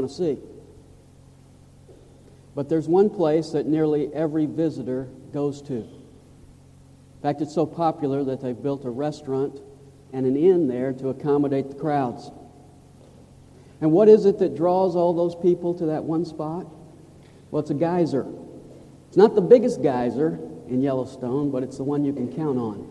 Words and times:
want 0.00 0.10
to 0.10 0.16
see. 0.16 0.38
But 2.54 2.68
there's 2.68 2.88
one 2.88 3.10
place 3.10 3.50
that 3.50 3.66
nearly 3.66 4.12
every 4.14 4.46
visitor 4.46 5.08
goes 5.32 5.62
to. 5.62 5.74
In 5.74 7.22
fact, 7.22 7.42
it's 7.42 7.54
so 7.54 7.66
popular 7.66 8.24
that 8.24 8.40
they've 8.40 8.60
built 8.60 8.84
a 8.84 8.90
restaurant 8.90 9.60
and 10.12 10.26
an 10.26 10.36
inn 10.36 10.68
there 10.68 10.92
to 10.94 11.10
accommodate 11.10 11.68
the 11.68 11.74
crowds. 11.74 12.30
And 13.80 13.92
what 13.92 14.08
is 14.08 14.26
it 14.26 14.38
that 14.40 14.56
draws 14.56 14.96
all 14.96 15.12
those 15.12 15.34
people 15.34 15.74
to 15.74 15.86
that 15.86 16.04
one 16.04 16.24
spot? 16.24 16.66
Well, 17.50 17.60
it's 17.60 17.70
a 17.70 17.74
geyser. 17.74 18.26
It's 19.08 19.16
not 19.16 19.34
the 19.34 19.40
biggest 19.40 19.82
geyser 19.82 20.38
in 20.68 20.82
Yellowstone, 20.82 21.50
but 21.50 21.62
it's 21.62 21.76
the 21.76 21.84
one 21.84 22.04
you 22.04 22.12
can 22.12 22.34
count 22.34 22.58
on. 22.58 22.88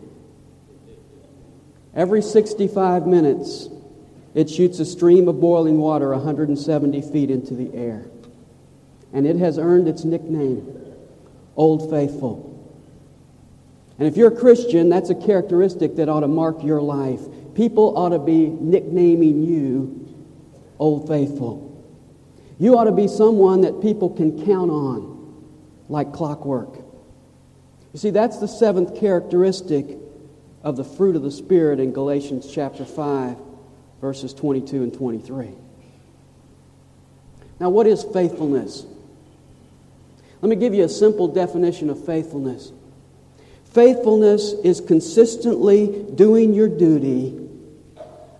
Every 1.94 2.22
65 2.22 3.08
minutes, 3.08 3.68
it 4.40 4.50
shoots 4.50 4.80
a 4.80 4.86
stream 4.86 5.28
of 5.28 5.42
boiling 5.42 5.80
water 5.80 6.12
170 6.12 7.02
feet 7.02 7.30
into 7.30 7.54
the 7.54 7.76
air. 7.76 8.06
And 9.12 9.28
it 9.28 9.36
has 9.36 9.58
earned 9.58 9.90
its 9.90 10.06
nickname, 10.06 10.96
Old 11.58 11.90
Faithful. 11.90 12.46
And 13.98 14.08
if 14.08 14.16
you're 14.16 14.32
a 14.32 14.36
Christian, 14.36 14.88
that's 14.88 15.10
a 15.10 15.16
characteristic 15.16 15.98
that 15.98 16.08
ought 16.08 16.22
to 16.22 16.30
mark 16.30 16.64
your 16.64 16.82
life. 16.82 17.20
People 17.54 17.98
ought 17.98 18.10
to 18.10 18.20
be 18.20 18.48
nicknaming 18.48 19.44
you 19.44 20.08
Old 20.80 21.10
Faithful. 21.10 21.66
You 22.60 22.78
ought 22.78 22.86
to 22.86 22.94
be 22.94 23.10
someone 23.10 23.60
that 23.62 23.82
people 23.82 24.10
can 24.10 24.46
count 24.46 24.72
on 24.72 25.44
like 25.90 26.14
clockwork. 26.14 26.78
You 27.92 28.00
see, 28.00 28.12
that's 28.12 28.38
the 28.38 28.48
seventh 28.48 28.98
characteristic 28.98 29.98
of 30.64 30.78
the 30.78 30.86
fruit 30.86 31.18
of 31.18 31.24
the 31.24 31.32
Spirit 31.32 31.82
in 31.82 31.92
Galatians 31.92 32.50
chapter 32.50 32.86
5, 32.86 33.49
verses 34.02 34.34
22 34.34 34.84
and 34.84 34.94
23. 34.94 35.50
Now, 37.60 37.70
what 37.70 37.88
is 37.88 38.04
faithfulness? 38.04 38.86
Let 40.42 40.50
me 40.50 40.56
give 40.56 40.74
you 40.74 40.86
a 40.86 40.90
simple 40.90 41.28
definition 41.28 41.90
of 41.90 42.06
faithfulness. 42.06 42.72
Faithfulness 43.66 44.54
is 44.64 44.82
consistently 44.82 46.06
doing 46.16 46.54
your 46.54 46.70
duty 46.70 47.38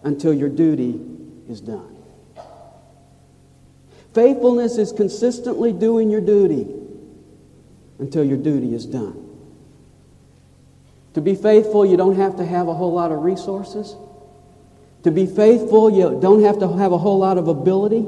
until 0.04 0.34
your 0.34 0.50
duty 0.50 1.00
is 1.50 1.60
done. 1.62 1.98
Faithfulness 4.14 4.78
is 4.78 4.92
consistently 4.92 5.72
doing 5.72 6.10
your 6.10 6.22
duty 6.22 6.68
until 8.00 8.24
your 8.24 8.38
duty 8.38 8.74
is 8.74 8.86
done. 8.86 9.26
To 11.14 11.22
be 11.22 11.36
faithful, 11.36 11.86
you 11.86 11.98
don't 11.98 12.16
have 12.16 12.38
to 12.38 12.46
have 12.46 12.68
a 12.68 12.74
whole 12.74 12.94
lot 12.94 13.12
of 13.12 13.24
resources. 13.24 13.96
To 15.04 15.12
be 15.12 15.26
faithful, 15.26 15.90
you 15.90 16.20
don't 16.22 16.44
have 16.44 16.60
to 16.60 16.68
have 16.68 16.92
a 16.92 16.98
whole 16.98 17.20
lot 17.20 17.38
of 17.38 17.48
ability. 17.48 18.06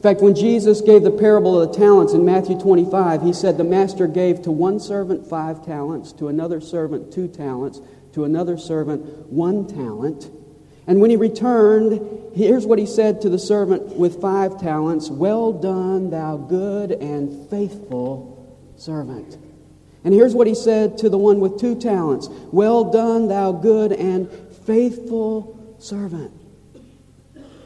In 0.00 0.02
fact, 0.02 0.22
when 0.22 0.34
Jesus 0.34 0.80
gave 0.80 1.02
the 1.02 1.10
parable 1.10 1.60
of 1.60 1.72
the 1.72 1.78
talents 1.78 2.14
in 2.14 2.24
Matthew 2.24 2.58
25, 2.58 3.22
he 3.22 3.32
said 3.34 3.58
the 3.58 3.64
master 3.64 4.06
gave 4.06 4.42
to 4.42 4.50
one 4.50 4.80
servant 4.80 5.28
five 5.28 5.64
talents, 5.64 6.12
to 6.14 6.28
another 6.28 6.60
servant 6.60 7.12
two 7.12 7.28
talents, 7.28 7.80
to 8.14 8.24
another 8.24 8.56
servant 8.56 9.04
one 9.30 9.66
talent. 9.66 10.30
And 10.86 11.00
when 11.00 11.10
he 11.10 11.16
returned, 11.16 12.32
here's 12.34 12.66
what 12.66 12.78
he 12.78 12.86
said 12.86 13.20
to 13.22 13.28
the 13.28 13.38
servant 13.38 13.96
with 13.96 14.20
five 14.20 14.58
talents 14.58 15.10
Well 15.10 15.52
done, 15.52 16.10
thou 16.10 16.36
good 16.36 16.92
and 16.92 17.48
faithful 17.50 18.58
servant. 18.76 19.38
And 20.02 20.14
here's 20.14 20.34
what 20.34 20.46
he 20.46 20.54
said 20.54 20.96
to 20.98 21.10
the 21.10 21.18
one 21.18 21.40
with 21.40 21.60
two 21.60 21.78
talents 21.78 22.28
Well 22.52 22.90
done, 22.90 23.28
thou 23.28 23.52
good 23.52 23.92
and 23.92 24.30
faithful 24.70 25.76
servant. 25.80 26.32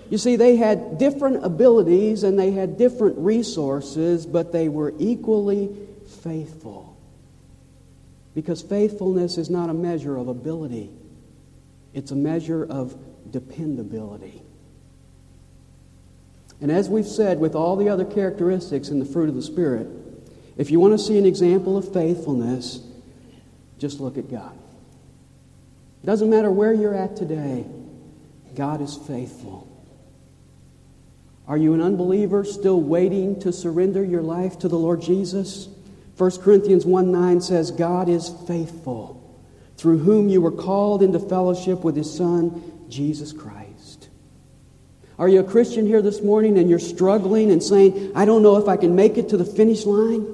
You 0.09 0.17
see, 0.17 0.37
they 0.37 0.57
had 0.57 0.97
different 0.97 1.45
abilities 1.45 2.23
and 2.23 2.39
they 2.39 2.53
had 2.53 2.79
different 2.79 3.19
resources, 3.19 4.25
but 4.25 4.53
they 4.53 4.71
were 4.71 4.95
equally 4.99 5.77
faithful. 6.23 6.97
Because 8.35 8.63
faithfulness 8.63 9.37
is 9.37 9.51
not 9.51 9.69
a 9.69 9.75
measure 9.75 10.17
of 10.17 10.29
ability, 10.29 10.91
it's 11.93 12.11
a 12.11 12.17
measure 12.17 12.65
of 12.65 12.97
dependability. 13.31 14.41
And 16.63 16.73
as 16.73 16.89
we've 16.89 17.07
said 17.07 17.39
with 17.39 17.55
all 17.55 17.77
the 17.77 17.91
other 17.91 18.07
characteristics 18.07 18.89
in 18.89 18.99
the 18.99 19.05
fruit 19.05 19.29
of 19.29 19.35
the 19.35 19.43
Spirit, 19.43 19.89
if 20.57 20.71
you 20.71 20.81
want 20.81 20.95
to 20.95 20.99
see 20.99 21.19
an 21.19 21.27
example 21.27 21.77
of 21.77 21.93
faithfulness, 21.93 22.81
just 23.79 24.01
look 24.01 24.17
at 24.17 24.31
God. 24.31 24.57
Doesn't 26.05 26.29
matter 26.29 26.51
where 26.51 26.73
you're 26.73 26.95
at 26.95 27.17
today, 27.17 27.65
God 28.55 28.81
is 28.81 28.97
faithful. 28.97 29.69
Are 31.47 31.57
you 31.57 31.75
an 31.75 31.81
unbeliever 31.81 32.45
still 32.45 32.81
waiting 32.81 33.41
to 33.41 33.53
surrender 33.53 34.05
your 34.05 34.23
life 34.23 34.59
to 34.61 34.69
the 34.69 34.79
Lord 34.79 35.03
Jesus? 35.03 35.69
1 36.17 36.41
Corinthians 36.43 36.87
1 36.87 37.11
9 37.11 37.41
says, 37.41 37.71
God 37.71 38.09
is 38.09 38.31
faithful, 38.47 39.21
through 39.77 39.99
whom 39.99 40.29
you 40.29 40.41
were 40.41 40.53
called 40.53 41.03
into 41.03 41.19
fellowship 41.19 41.83
with 41.83 41.97
his 41.97 42.15
Son, 42.15 42.87
Jesus 42.89 43.33
Christ. 43.33 44.09
Are 45.19 45.29
you 45.29 45.41
a 45.41 45.45
Christian 45.45 45.87
here 45.87 46.03
this 46.03 46.23
morning 46.23 46.59
and 46.59 46.69
you're 46.69 46.79
struggling 46.79 47.51
and 47.51 47.63
saying, 47.63 48.13
I 48.15 48.25
don't 48.25 48.43
know 48.43 48.57
if 48.57 48.69
I 48.69 48.77
can 48.77 48.97
make 48.97 49.17
it 49.17 49.29
to 49.31 49.37
the 49.37 49.45
finish 49.45 49.85
line? 49.85 50.27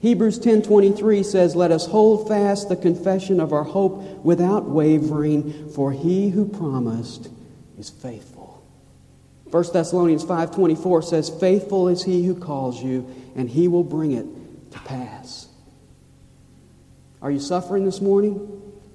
Hebrews 0.00 0.38
10:23 0.38 1.22
says, 1.22 1.56
"Let 1.56 1.72
us 1.72 1.86
hold 1.86 2.28
fast 2.28 2.68
the 2.68 2.76
confession 2.76 3.40
of 3.40 3.52
our 3.52 3.64
hope 3.64 4.02
without 4.22 4.68
wavering, 4.68 5.70
for 5.70 5.92
he 5.92 6.28
who 6.28 6.44
promised 6.44 7.28
is 7.78 7.88
faithful." 7.90 8.58
1 9.50 9.72
Thessalonians 9.72 10.24
5:24 10.24 11.02
says, 11.02 11.28
"Faithful 11.28 11.88
is 11.88 12.02
he 12.02 12.24
who 12.24 12.34
calls 12.34 12.82
you, 12.82 13.04
and 13.34 13.48
he 13.48 13.68
will 13.68 13.84
bring 13.84 14.12
it 14.12 14.26
to 14.72 14.78
pass." 14.80 15.46
Are 17.22 17.30
you 17.30 17.40
suffering 17.40 17.84
this 17.84 18.02
morning? 18.02 18.40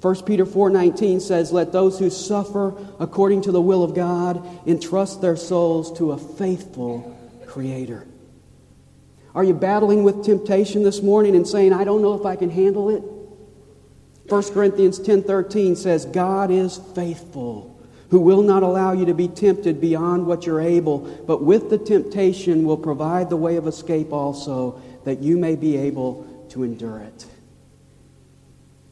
1 0.02 0.26
Peter 0.26 0.46
4:19 0.46 1.20
says, 1.20 1.52
"Let 1.52 1.72
those 1.72 2.00
who 2.00 2.10
suffer 2.10 2.74
according 3.00 3.42
to 3.42 3.52
the 3.52 3.62
will 3.62 3.84
of 3.84 3.94
God 3.94 4.42
entrust 4.66 5.22
their 5.22 5.36
souls 5.36 5.92
to 5.94 6.12
a 6.12 6.18
faithful 6.18 7.04
creator." 7.48 8.06
Are 9.34 9.44
you 9.44 9.54
battling 9.54 10.04
with 10.04 10.24
temptation 10.24 10.84
this 10.84 11.02
morning 11.02 11.36
and 11.36 11.48
saying, 11.48 11.74
"I 11.74 11.84
don't 11.84 12.02
know 12.02 12.14
if 12.14 12.26
I 12.26 12.36
can 12.36 12.50
handle 12.50 12.90
it?" 12.90 13.04
1 14.28 14.54
Corinthians 14.54 15.00
10:13 15.00 15.76
says, 15.76 16.06
"God 16.06 16.52
is 16.52 16.80
faithful." 16.94 17.72
who 18.12 18.20
will 18.20 18.42
not 18.42 18.62
allow 18.62 18.92
you 18.92 19.06
to 19.06 19.14
be 19.14 19.30
tempted 19.30 19.80
beyond 19.80 20.28
what 20.28 20.46
you're 20.46 20.60
able, 20.60 21.08
but 21.26 21.42
with 21.42 21.70
the 21.70 21.78
temptation 21.78 22.66
will 22.66 22.78
provide 22.78 23.30
the 23.30 23.38
way 23.38 23.56
of 23.56 23.66
escape 23.66 24.12
also, 24.12 24.76
that 25.06 25.24
you 25.24 25.38
may 25.38 25.56
be 25.56 25.78
able 25.78 26.26
to 26.50 26.64
endure 26.64 27.00
it. 27.00 27.26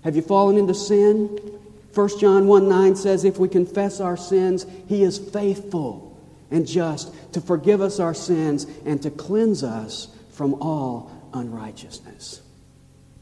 Have 0.05 0.15
you 0.15 0.21
fallen 0.21 0.57
into 0.57 0.73
sin? 0.73 1.37
1 1.93 2.17
John 2.17 2.47
1 2.47 2.69
9 2.69 2.95
says, 2.95 3.25
If 3.25 3.37
we 3.37 3.49
confess 3.49 3.99
our 3.99 4.15
sins, 4.15 4.65
he 4.87 5.03
is 5.03 5.17
faithful 5.17 6.17
and 6.49 6.65
just 6.65 7.13
to 7.33 7.41
forgive 7.41 7.81
us 7.81 7.99
our 7.99 8.13
sins 8.13 8.65
and 8.85 9.01
to 9.01 9.11
cleanse 9.11 9.63
us 9.63 10.07
from 10.39 10.53
all 10.61 11.11
unrighteousness. 11.33 12.41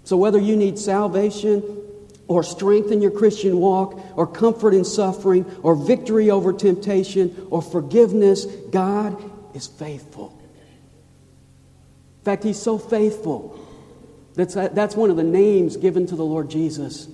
So, 0.04 0.18
whether 0.18 0.38
you 0.38 0.56
need 0.56 0.78
salvation 0.78 1.64
or 2.28 2.44
strength 2.44 2.92
in 2.92 3.02
your 3.02 3.10
Christian 3.10 3.58
walk, 3.58 4.00
or 4.16 4.28
comfort 4.28 4.76
in 4.76 4.86
suffering, 4.86 5.44
or 5.64 5.74
victory 5.74 6.30
over 6.30 6.54
temptation, 6.54 7.48
or 7.50 7.64
forgiveness, 7.64 8.46
God 8.70 9.18
is 9.56 9.66
faithful. 9.66 10.40
In 12.20 12.24
fact, 12.24 12.44
He's 12.44 12.62
so 12.62 12.78
faithful. 12.78 13.60
That's, 14.36 14.54
that's 14.54 14.96
one 14.96 15.10
of 15.10 15.18
the 15.18 15.24
names 15.24 15.76
given 15.76 16.06
to 16.06 16.16
the 16.16 16.24
Lord 16.24 16.52
Jesus. 16.52 17.08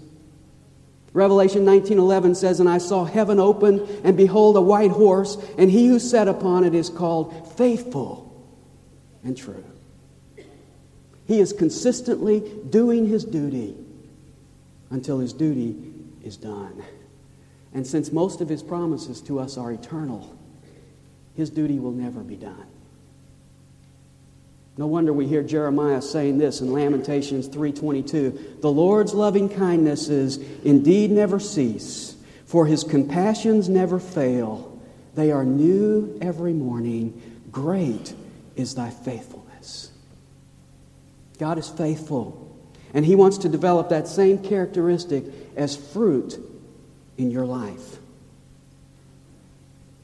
Revelation 1.13 1.63
19:11 1.63 2.35
says, 2.35 2.59
"And 2.59 2.67
I 2.67 2.79
saw 2.79 3.05
heaven 3.05 3.39
open, 3.39 3.87
and 4.03 4.17
behold 4.17 4.57
a 4.57 4.61
white 4.61 4.91
horse, 4.91 5.37
and 5.57 5.71
he 5.71 5.87
who 5.87 5.97
sat 5.97 6.27
upon 6.27 6.65
it 6.65 6.75
is 6.75 6.89
called 6.89 7.31
faithful 7.55 8.33
and 9.23 9.37
true." 9.37 9.63
He 11.25 11.39
is 11.39 11.53
consistently 11.53 12.43
doing 12.69 13.07
his 13.07 13.23
duty 13.23 13.75
until 14.89 15.19
his 15.19 15.33
duty 15.33 15.75
is 16.23 16.37
done. 16.37 16.83
And 17.73 17.87
since 17.87 18.11
most 18.11 18.41
of 18.41 18.49
his 18.49 18.61
promises 18.61 19.21
to 19.21 19.39
us 19.39 19.57
are 19.57 19.71
eternal, 19.71 20.35
his 21.35 21.49
duty 21.49 21.79
will 21.79 21.91
never 21.91 22.21
be 22.21 22.35
done. 22.35 22.65
No 24.77 24.87
wonder 24.87 25.13
we 25.13 25.27
hear 25.27 25.43
Jeremiah 25.43 26.01
saying 26.01 26.39
this 26.39 26.59
in 26.61 26.73
Lamentations 26.73 27.47
3:22, 27.47 28.33
"The 28.61 28.71
Lord's 28.71 29.13
loving 29.13 29.47
kindnesses 29.47 30.39
indeed 30.63 31.11
never 31.11 31.39
cease, 31.39 32.15
for 32.45 32.65
his 32.65 32.83
compassions 32.83 33.69
never 33.69 33.99
fail. 33.99 34.71
They 35.15 35.31
are 35.31 35.45
new 35.45 36.17
every 36.21 36.53
morning. 36.53 37.13
Great 37.51 38.13
is 38.55 38.73
thy 38.73 38.89
faithfulness." 38.89 39.91
God 41.43 41.57
is 41.57 41.67
faithful. 41.67 42.57
And 42.93 43.05
He 43.05 43.15
wants 43.15 43.39
to 43.39 43.49
develop 43.49 43.89
that 43.89 44.07
same 44.07 44.37
characteristic 44.37 45.25
as 45.57 45.75
fruit 45.75 46.39
in 47.17 47.31
your 47.31 47.43
life. 47.43 47.97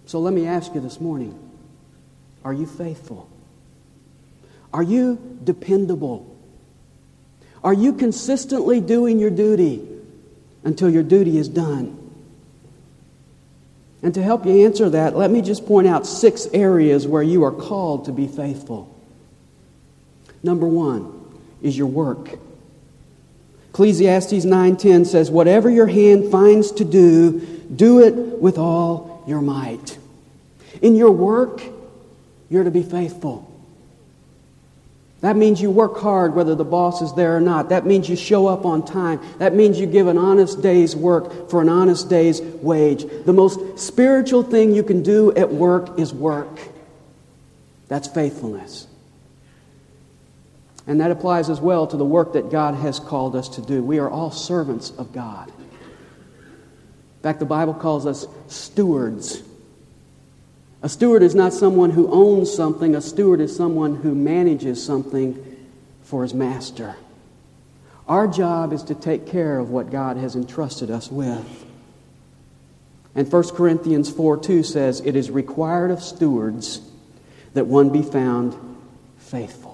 So 0.06 0.20
let 0.20 0.34
me 0.34 0.48
ask 0.48 0.76
you 0.76 0.82
this 0.82 1.00
morning 1.00 1.40
are 2.44 2.52
you 2.52 2.66
faithful? 2.66 3.30
Are 4.74 4.84
you 4.84 5.40
dependable? 5.42 6.38
Are 7.64 7.74
you 7.74 7.94
consistently 7.94 8.82
doing 8.82 9.18
your 9.18 9.30
duty 9.30 9.88
until 10.66 10.90
your 10.90 11.04
duty 11.04 11.38
is 11.38 11.48
done? 11.48 11.96
And 14.04 14.14
to 14.14 14.22
help 14.22 14.46
you 14.46 14.66
answer 14.66 14.90
that, 14.90 15.16
let 15.16 15.32
me 15.32 15.42
just 15.42 15.66
point 15.66 15.88
out 15.88 16.06
six 16.06 16.48
areas 16.48 17.08
where 17.08 17.24
you 17.24 17.46
are 17.46 17.54
called 17.54 18.06
to 18.06 18.12
be 18.12 18.28
faithful. 18.28 18.94
Number 20.44 20.68
one 20.68 21.19
is 21.62 21.78
your 21.78 21.88
work. 21.88 22.38
Ecclesiastes 23.72 24.46
9:10 24.46 25.06
says, 25.06 25.30
"Whatever 25.32 25.70
your 25.70 25.88
hand 25.88 26.26
finds 26.32 26.72
to 26.72 26.84
do, 26.84 27.42
do 27.74 28.00
it 28.00 28.42
with 28.42 28.58
all 28.58 29.22
your 29.28 29.42
might." 29.42 29.98
In 30.82 30.96
your 30.96 31.12
work, 31.12 31.62
you're 32.50 32.64
to 32.64 32.72
be 32.72 32.84
faithful. 32.84 33.46
That 35.22 35.36
means 35.36 35.62
you 35.62 35.70
work 35.70 35.98
hard 35.98 36.34
whether 36.34 36.56
the 36.56 36.64
boss 36.64 37.02
is 37.02 37.12
there 37.14 37.36
or 37.36 37.42
not. 37.42 37.70
That 37.70 37.86
means 37.86 38.08
you 38.08 38.16
show 38.16 38.48
up 38.48 38.66
on 38.66 38.84
time. 38.84 39.20
That 39.38 39.54
means 39.54 39.78
you 39.78 39.86
give 39.86 40.08
an 40.08 40.18
honest 40.18 40.62
day's 40.62 40.96
work 40.96 41.50
for 41.50 41.62
an 41.62 41.68
honest 41.68 42.10
day's 42.10 42.42
wage. 42.62 43.06
The 43.26 43.34
most 43.34 43.60
spiritual 43.78 44.44
thing 44.44 44.74
you 44.74 44.84
can 44.84 45.04
do 45.04 45.34
at 45.34 45.54
work 45.54 46.00
is 46.00 46.14
work. 46.14 46.60
That's 47.90 48.08
faithfulness. 48.08 48.88
And 50.90 51.00
that 51.02 51.12
applies 51.12 51.52
as 51.52 51.62
well 51.62 51.86
to 51.86 51.98
the 51.98 52.04
work 52.04 52.34
that 52.34 52.50
God 52.50 52.74
has 52.74 53.00
called 53.00 53.36
us 53.36 53.48
to 53.50 53.62
do. 53.62 53.84
We 53.84 54.00
are 54.00 54.10
all 54.10 54.32
servants 54.32 54.90
of 54.98 55.14
God. 55.14 55.48
In 55.50 57.22
fact, 57.22 57.38
the 57.38 57.46
Bible 57.46 57.76
calls 57.76 58.08
us 58.08 58.26
stewards. 58.48 59.44
A 60.82 60.90
steward 60.90 61.22
is 61.22 61.36
not 61.36 61.54
someone 61.54 61.92
who 61.92 62.12
owns 62.12 62.52
something, 62.52 62.96
a 62.96 63.02
steward 63.02 63.40
is 63.40 63.56
someone 63.56 63.98
who 63.98 64.16
manages 64.16 64.84
something 64.84 65.68
for 66.02 66.24
his 66.24 66.34
master. 66.34 66.96
Our 68.08 68.26
job 68.26 68.74
is 68.74 68.82
to 68.86 68.96
take 68.96 69.28
care 69.28 69.60
of 69.60 69.70
what 69.70 69.92
God 69.92 70.18
has 70.18 70.36
entrusted 70.36 70.90
us 70.90 71.12
with. 71.12 71.66
And 73.14 73.32
1 73.32 73.50
Corinthians 73.50 74.10
4 74.10 74.38
2 74.38 74.64
says, 74.64 75.02
It 75.02 75.16
is 75.16 75.30
required 75.30 75.92
of 75.92 76.02
stewards 76.02 76.82
that 77.54 77.68
one 77.68 77.92
be 77.92 78.02
found 78.02 78.56
faithful. 79.20 79.69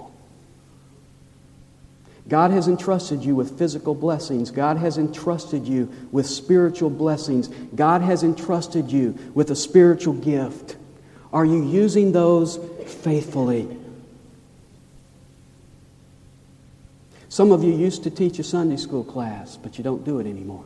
God 2.27 2.51
has 2.51 2.67
entrusted 2.67 3.23
you 3.23 3.35
with 3.35 3.57
physical 3.57 3.93
blessings. 3.93 4.49
God 4.49 4.77
has 4.77 4.97
entrusted 4.97 5.67
you 5.67 5.91
with 6.11 6.25
spiritual 6.25 6.89
blessings. 6.89 7.49
God 7.75 8.01
has 8.01 8.23
entrusted 8.23 8.91
you 8.91 9.17
with 9.35 9.51
a 9.51 9.55
spiritual 9.55 10.13
gift. 10.13 10.75
Are 11.31 11.45
you 11.45 11.63
using 11.63 12.11
those 12.13 12.57
faithfully? 12.87 13.67
Some 17.29 17.51
of 17.51 17.63
you 17.63 17.73
used 17.73 18.03
to 18.03 18.09
teach 18.09 18.39
a 18.39 18.43
Sunday 18.43 18.77
school 18.77 19.03
class, 19.03 19.57
but 19.57 19.77
you 19.77 19.83
don't 19.83 20.03
do 20.03 20.19
it 20.19 20.25
anymore. 20.25 20.63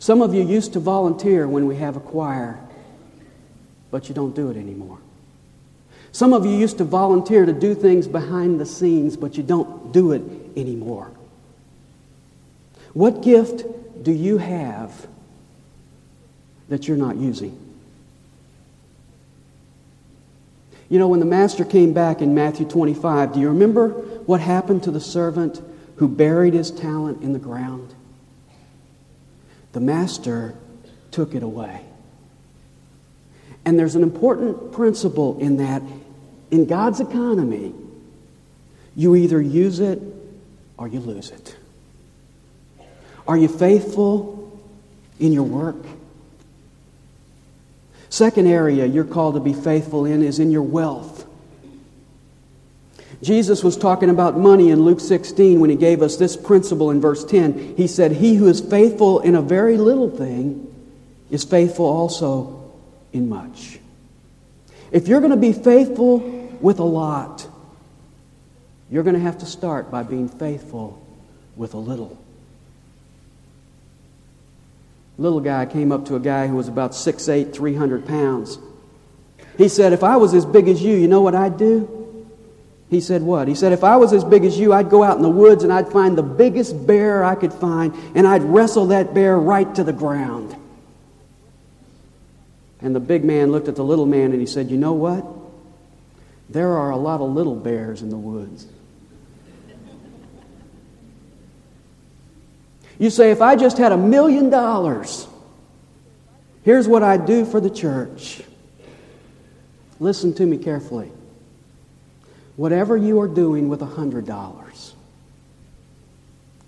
Some 0.00 0.20
of 0.20 0.34
you 0.34 0.42
used 0.42 0.72
to 0.72 0.80
volunteer 0.80 1.46
when 1.46 1.66
we 1.66 1.76
have 1.76 1.96
a 1.96 2.00
choir, 2.00 2.58
but 3.90 4.08
you 4.08 4.14
don't 4.14 4.34
do 4.34 4.50
it 4.50 4.56
anymore. 4.56 4.98
Some 6.14 6.32
of 6.32 6.46
you 6.46 6.52
used 6.52 6.78
to 6.78 6.84
volunteer 6.84 7.44
to 7.44 7.52
do 7.52 7.74
things 7.74 8.06
behind 8.06 8.60
the 8.60 8.66
scenes, 8.66 9.16
but 9.16 9.36
you 9.36 9.42
don't 9.42 9.92
do 9.92 10.12
it 10.12 10.22
anymore. 10.56 11.10
What 12.92 13.20
gift 13.20 13.64
do 14.04 14.12
you 14.12 14.38
have 14.38 15.08
that 16.68 16.86
you're 16.86 16.96
not 16.96 17.16
using? 17.16 17.58
You 20.88 21.00
know, 21.00 21.08
when 21.08 21.18
the 21.18 21.26
master 21.26 21.64
came 21.64 21.92
back 21.92 22.22
in 22.22 22.32
Matthew 22.32 22.68
25, 22.68 23.32
do 23.32 23.40
you 23.40 23.48
remember 23.48 23.88
what 23.88 24.40
happened 24.40 24.84
to 24.84 24.92
the 24.92 25.00
servant 25.00 25.60
who 25.96 26.06
buried 26.06 26.54
his 26.54 26.70
talent 26.70 27.24
in 27.24 27.32
the 27.32 27.40
ground? 27.40 27.92
The 29.72 29.80
master 29.80 30.54
took 31.10 31.34
it 31.34 31.42
away. 31.42 31.84
And 33.64 33.76
there's 33.76 33.96
an 33.96 34.04
important 34.04 34.70
principle 34.70 35.38
in 35.40 35.56
that 35.56 35.82
in 36.54 36.66
God's 36.66 37.00
economy, 37.00 37.74
you 38.94 39.16
either 39.16 39.42
use 39.42 39.80
it 39.80 40.00
or 40.78 40.86
you 40.86 41.00
lose 41.00 41.30
it. 41.30 41.56
Are 43.26 43.36
you 43.36 43.48
faithful 43.48 44.56
in 45.18 45.32
your 45.32 45.42
work? 45.42 45.84
Second 48.08 48.46
area 48.46 48.86
you're 48.86 49.04
called 49.04 49.34
to 49.34 49.40
be 49.40 49.52
faithful 49.52 50.04
in 50.04 50.22
is 50.22 50.38
in 50.38 50.52
your 50.52 50.62
wealth. 50.62 51.26
Jesus 53.20 53.64
was 53.64 53.76
talking 53.76 54.10
about 54.10 54.38
money 54.38 54.70
in 54.70 54.82
Luke 54.82 55.00
16 55.00 55.58
when 55.58 55.70
he 55.70 55.76
gave 55.76 56.02
us 56.02 56.16
this 56.16 56.36
principle 56.36 56.92
in 56.92 57.00
verse 57.00 57.24
10. 57.24 57.74
He 57.76 57.88
said, 57.88 58.12
He 58.12 58.36
who 58.36 58.46
is 58.46 58.60
faithful 58.60 59.18
in 59.20 59.34
a 59.34 59.42
very 59.42 59.76
little 59.76 60.10
thing 60.10 60.72
is 61.32 61.42
faithful 61.42 61.86
also 61.86 62.72
in 63.12 63.28
much. 63.28 63.80
If 64.92 65.08
you're 65.08 65.20
going 65.20 65.32
to 65.32 65.36
be 65.36 65.52
faithful 65.52 66.43
with 66.60 66.78
a 66.78 66.84
lot, 66.84 67.46
you're 68.90 69.02
going 69.02 69.14
to 69.14 69.20
have 69.20 69.38
to 69.38 69.46
start 69.46 69.90
by 69.90 70.02
being 70.02 70.28
faithful 70.28 71.04
with 71.56 71.74
a 71.74 71.78
little. 71.78 72.18
Little 75.16 75.40
guy 75.40 75.66
came 75.66 75.92
up 75.92 76.06
to 76.06 76.16
a 76.16 76.20
guy 76.20 76.46
who 76.46 76.56
was 76.56 76.68
about 76.68 76.92
6'8, 76.92 77.52
300 77.52 78.06
pounds. 78.06 78.58
He 79.56 79.68
said, 79.68 79.92
If 79.92 80.02
I 80.02 80.16
was 80.16 80.34
as 80.34 80.44
big 80.44 80.68
as 80.68 80.82
you, 80.82 80.96
you 80.96 81.06
know 81.06 81.20
what 81.20 81.34
I'd 81.34 81.56
do? 81.56 82.26
He 82.90 83.00
said, 83.00 83.22
What? 83.22 83.46
He 83.46 83.54
said, 83.54 83.72
If 83.72 83.84
I 83.84 83.96
was 83.96 84.12
as 84.12 84.24
big 84.24 84.44
as 84.44 84.58
you, 84.58 84.72
I'd 84.72 84.90
go 84.90 85.02
out 85.02 85.16
in 85.16 85.22
the 85.22 85.28
woods 85.28 85.62
and 85.62 85.72
I'd 85.72 85.90
find 85.90 86.18
the 86.18 86.22
biggest 86.22 86.86
bear 86.86 87.24
I 87.24 87.36
could 87.36 87.52
find 87.52 87.94
and 88.14 88.26
I'd 88.26 88.42
wrestle 88.42 88.86
that 88.86 89.14
bear 89.14 89.38
right 89.38 89.72
to 89.76 89.84
the 89.84 89.92
ground. 89.92 90.56
And 92.80 92.94
the 92.94 93.00
big 93.00 93.24
man 93.24 93.52
looked 93.52 93.68
at 93.68 93.76
the 93.76 93.84
little 93.84 94.06
man 94.06 94.32
and 94.32 94.40
he 94.40 94.46
said, 94.46 94.70
You 94.70 94.76
know 94.76 94.92
what? 94.92 95.24
There 96.48 96.76
are 96.76 96.90
a 96.90 96.96
lot 96.96 97.20
of 97.20 97.30
little 97.30 97.56
bears 97.56 98.02
in 98.02 98.10
the 98.10 98.16
woods. 98.16 98.66
You 102.98 103.10
say, 103.10 103.30
if 103.30 103.42
I 103.42 103.56
just 103.56 103.78
had 103.78 103.92
a 103.92 103.96
million 103.96 104.50
dollars, 104.50 105.26
here's 106.62 106.86
what 106.86 107.02
I'd 107.02 107.26
do 107.26 107.44
for 107.44 107.60
the 107.60 107.70
church. 107.70 108.42
Listen 109.98 110.32
to 110.34 110.46
me 110.46 110.58
carefully. 110.58 111.10
Whatever 112.56 112.96
you 112.96 113.20
are 113.20 113.28
doing 113.28 113.68
with 113.68 113.82
a 113.82 113.86
hundred 113.86 114.26
dollars 114.26 114.94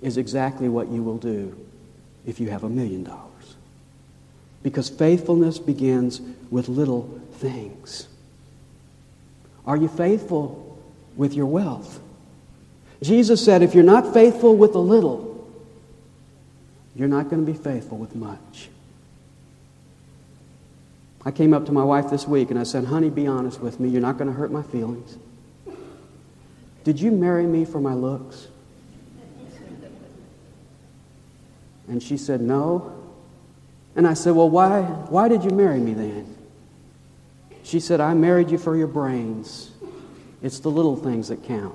is 0.03 0.17
exactly 0.17 0.69
what 0.69 0.89
you 0.89 1.03
will 1.03 1.19
do 1.19 1.57
if 2.27 2.41
you 2.41 2.51
have 2.51 2.65
a 2.65 2.69
million 2.69 3.05
dollars. 3.05 3.57
Because 4.63 4.89
faithfulness 4.89 5.61
begins 5.61 6.21
with 6.51 6.69
little 6.69 7.21
things. 7.35 8.09
Are 9.67 9.77
you 9.77 9.89
faithful 9.89 10.79
with 11.17 11.35
your 11.35 11.47
wealth? 11.47 12.01
Jesus 13.03 13.45
said, 13.45 13.63
if 13.63 13.75
you're 13.75 13.85
not 13.85 14.13
faithful 14.15 14.57
with 14.57 14.75
a 14.75 14.81
little, 14.81 15.49
you're 16.95 17.09
not 17.09 17.29
going 17.29 17.45
to 17.45 17.53
be 17.53 17.59
faithful 17.59 17.99
with 17.99 18.15
much. 18.15 18.69
I 21.25 21.33
came 21.33 21.53
up 21.53 21.67
to 21.67 21.73
my 21.73 21.83
wife 21.83 22.09
this 22.09 22.27
week 22.27 22.51
and 22.51 22.59
I 22.59 22.63
said, 22.63 22.85
Honey, 22.85 23.11
be 23.11 23.27
honest 23.27 23.61
with 23.61 23.81
me. 23.81 23.89
You're 23.89 24.01
not 24.01 24.17
going 24.17 24.29
to 24.29 24.33
hurt 24.33 24.53
my 24.53 24.63
feelings. 24.63 25.19
Did 26.85 27.01
you 27.01 27.11
marry 27.11 27.47
me 27.47 27.65
for 27.65 27.81
my 27.81 27.95
looks? 27.95 28.47
And 31.89 32.01
she 32.01 32.17
said, 32.17 32.41
No. 32.41 32.93
And 33.97 34.07
I 34.07 34.15
said, 34.15 34.37
Well, 34.37 34.49
why, 34.49 34.83
why 34.83 35.27
did 35.27 35.43
you 35.43 35.51
marry 35.51 35.81
me 35.81 35.95
then? 35.95 36.36
She 37.67 37.81
said, 37.81 38.01
I 38.01 38.15
married 38.15 38.53
you 38.53 38.59
for 38.59 38.77
your 38.77 38.87
brains. 38.87 39.73
It's 40.41 40.61
the 40.61 40.69
little 40.69 40.95
things 40.95 41.27
that 41.29 41.43
count. 41.43 41.75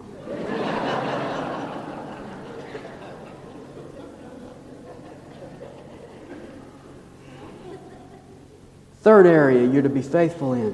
Third 9.02 9.28
area 9.28 9.68
you're 9.68 9.82
to 9.82 9.90
be 9.90 10.02
faithful 10.02 10.54
in 10.54 10.74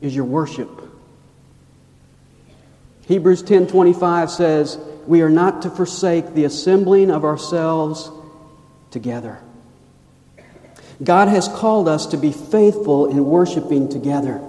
is 0.00 0.16
your 0.16 0.24
worship. 0.24 0.68
Hebrews 3.02 3.44
10:25 3.44 4.28
says, 4.28 4.76
"We 5.06 5.22
are 5.22 5.30
not 5.30 5.62
to 5.62 5.70
forsake 5.70 6.34
the 6.34 6.44
assembling 6.44 7.12
of 7.12 7.24
ourselves 7.24 8.10
together." 8.90 9.38
God 11.02 11.28
has 11.28 11.46
called 11.48 11.88
us 11.88 12.06
to 12.06 12.16
be 12.16 12.32
faithful 12.32 13.06
in 13.06 13.24
worshiping 13.24 13.88
together. 13.88 14.40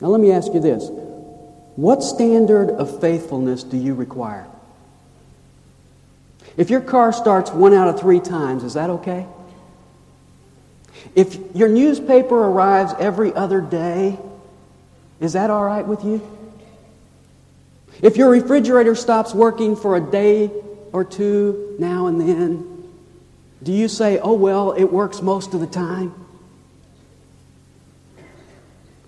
Now, 0.00 0.08
let 0.08 0.20
me 0.20 0.32
ask 0.32 0.52
you 0.52 0.60
this 0.60 0.88
What 1.76 2.02
standard 2.02 2.70
of 2.70 3.00
faithfulness 3.00 3.62
do 3.62 3.76
you 3.76 3.94
require? 3.94 4.46
If 6.56 6.68
your 6.68 6.82
car 6.82 7.12
starts 7.12 7.50
one 7.50 7.72
out 7.72 7.88
of 7.88 8.00
three 8.00 8.20
times, 8.20 8.62
is 8.62 8.74
that 8.74 8.90
okay? 8.90 9.26
If 11.14 11.38
your 11.54 11.68
newspaper 11.68 12.36
arrives 12.36 12.92
every 12.98 13.32
other 13.32 13.60
day, 13.60 14.18
is 15.20 15.32
that 15.32 15.50
all 15.50 15.64
right 15.64 15.86
with 15.86 16.04
you? 16.04 16.20
If 18.02 18.16
your 18.16 18.30
refrigerator 18.30 18.94
stops 18.94 19.34
working 19.34 19.76
for 19.76 19.96
a 19.96 20.00
day 20.00 20.50
or 20.92 21.04
two 21.04 21.76
now 21.78 22.06
and 22.06 22.20
then, 22.20 22.71
do 23.62 23.72
you 23.72 23.88
say, 23.88 24.18
oh, 24.18 24.32
well, 24.32 24.72
it 24.72 24.84
works 24.84 25.22
most 25.22 25.54
of 25.54 25.60
the 25.60 25.66
time? 25.66 26.14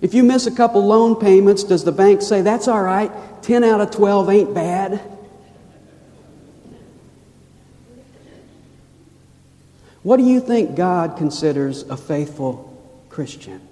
If 0.00 0.14
you 0.14 0.23
miss 0.23 0.46
a 0.46 0.54
couple 0.54 0.87
loan 0.87 1.16
payments, 1.16 1.64
does 1.64 1.82
the 1.82 1.92
bank 1.92 2.23
say, 2.23 2.42
that's 2.42 2.68
all 2.68 2.82
right, 2.82 3.11
10 3.42 3.64
out 3.64 3.80
of 3.80 3.90
12 3.90 4.30
ain't 4.30 4.54
bad? 4.54 5.00
What 10.02 10.18
do 10.18 10.25
you 10.25 10.40
think 10.40 10.76
God 10.76 11.16
considers 11.16 11.82
a 11.84 11.96
faithful 11.96 12.70
Christian? 13.08 13.66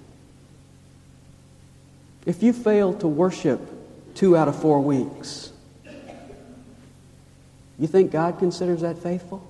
If 2.25 2.41
you 2.41 2.51
fail 2.51 2.95
to 2.95 3.07
worship 3.07 3.61
two 4.15 4.35
out 4.35 4.47
of 4.47 4.59
four 4.59 4.81
weeks, 4.81 5.51
you 7.77 7.87
think 7.87 8.11
God 8.11 8.39
considers 8.39 8.81
that 8.81 8.97
faithful? 8.97 9.47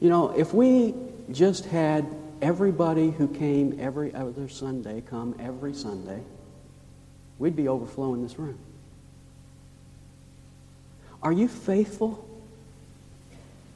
You 0.00 0.08
know, 0.08 0.30
if 0.30 0.54
we 0.54 0.94
just 1.32 1.66
had 1.66 2.06
everybody 2.40 3.10
who 3.10 3.28
came 3.28 3.78
every 3.80 4.14
other 4.14 4.48
Sunday 4.48 5.00
come 5.00 5.34
every 5.40 5.74
Sunday, 5.74 6.20
we'd 7.38 7.56
be 7.56 7.68
overflowing 7.68 8.22
this 8.22 8.38
room. 8.38 8.58
Are 11.22 11.32
you 11.32 11.48
faithful 11.48 12.24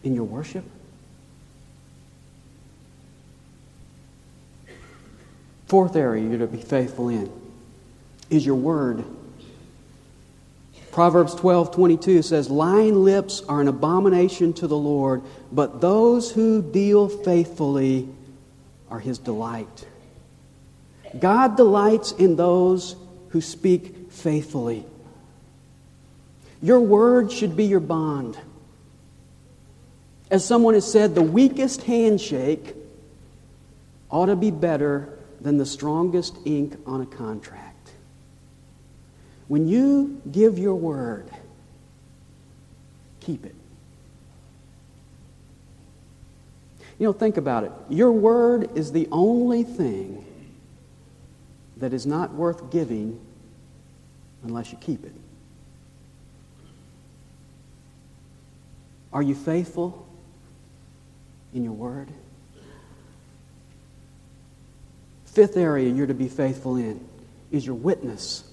in 0.04 0.14
your 0.14 0.24
worship? 0.24 0.64
Fourth 5.66 5.96
area 5.96 6.22
you're 6.28 6.38
to 6.38 6.46
be 6.46 6.60
faithful 6.60 7.08
in 7.08 7.32
is 8.30 8.46
your 8.46 8.56
word. 8.56 9.04
Proverbs 10.92 11.34
12 11.34 11.72
22 11.72 12.22
says, 12.22 12.50
Lying 12.50 13.02
lips 13.02 13.42
are 13.48 13.62
an 13.62 13.68
abomination 13.68 14.52
to 14.54 14.66
the 14.66 14.76
Lord, 14.76 15.22
but 15.50 15.80
those 15.80 16.30
who 16.30 16.60
deal 16.62 17.08
faithfully 17.08 18.08
are 18.90 19.00
his 19.00 19.18
delight. 19.18 19.86
God 21.18 21.56
delights 21.56 22.12
in 22.12 22.36
those 22.36 22.94
who 23.30 23.40
speak 23.40 24.12
faithfully. 24.12 24.84
Your 26.62 26.80
word 26.80 27.32
should 27.32 27.56
be 27.56 27.64
your 27.64 27.80
bond. 27.80 28.38
As 30.30 30.44
someone 30.44 30.74
has 30.74 30.90
said, 30.90 31.14
the 31.14 31.22
weakest 31.22 31.82
handshake 31.82 32.74
ought 34.10 34.26
to 34.26 34.36
be 34.36 34.50
better 34.50 35.18
than 35.40 35.56
the 35.56 35.66
strongest 35.66 36.36
ink 36.44 36.76
on 36.86 37.00
a 37.00 37.06
contract. 37.06 37.71
When 39.52 39.68
you 39.68 40.22
give 40.32 40.58
your 40.58 40.76
word, 40.76 41.28
keep 43.20 43.44
it. 43.44 43.54
You 46.98 47.08
know, 47.08 47.12
think 47.12 47.36
about 47.36 47.64
it. 47.64 47.72
Your 47.90 48.12
word 48.12 48.70
is 48.78 48.92
the 48.92 49.06
only 49.12 49.62
thing 49.62 50.24
that 51.76 51.92
is 51.92 52.06
not 52.06 52.32
worth 52.32 52.70
giving 52.70 53.20
unless 54.42 54.72
you 54.72 54.78
keep 54.80 55.04
it. 55.04 55.12
Are 59.12 59.20
you 59.20 59.34
faithful 59.34 60.08
in 61.52 61.62
your 61.62 61.74
word? 61.74 62.08
Fifth 65.26 65.58
area 65.58 65.90
you're 65.90 66.06
to 66.06 66.14
be 66.14 66.28
faithful 66.28 66.76
in 66.76 67.06
is 67.50 67.66
your 67.66 67.74
witness. 67.74 68.44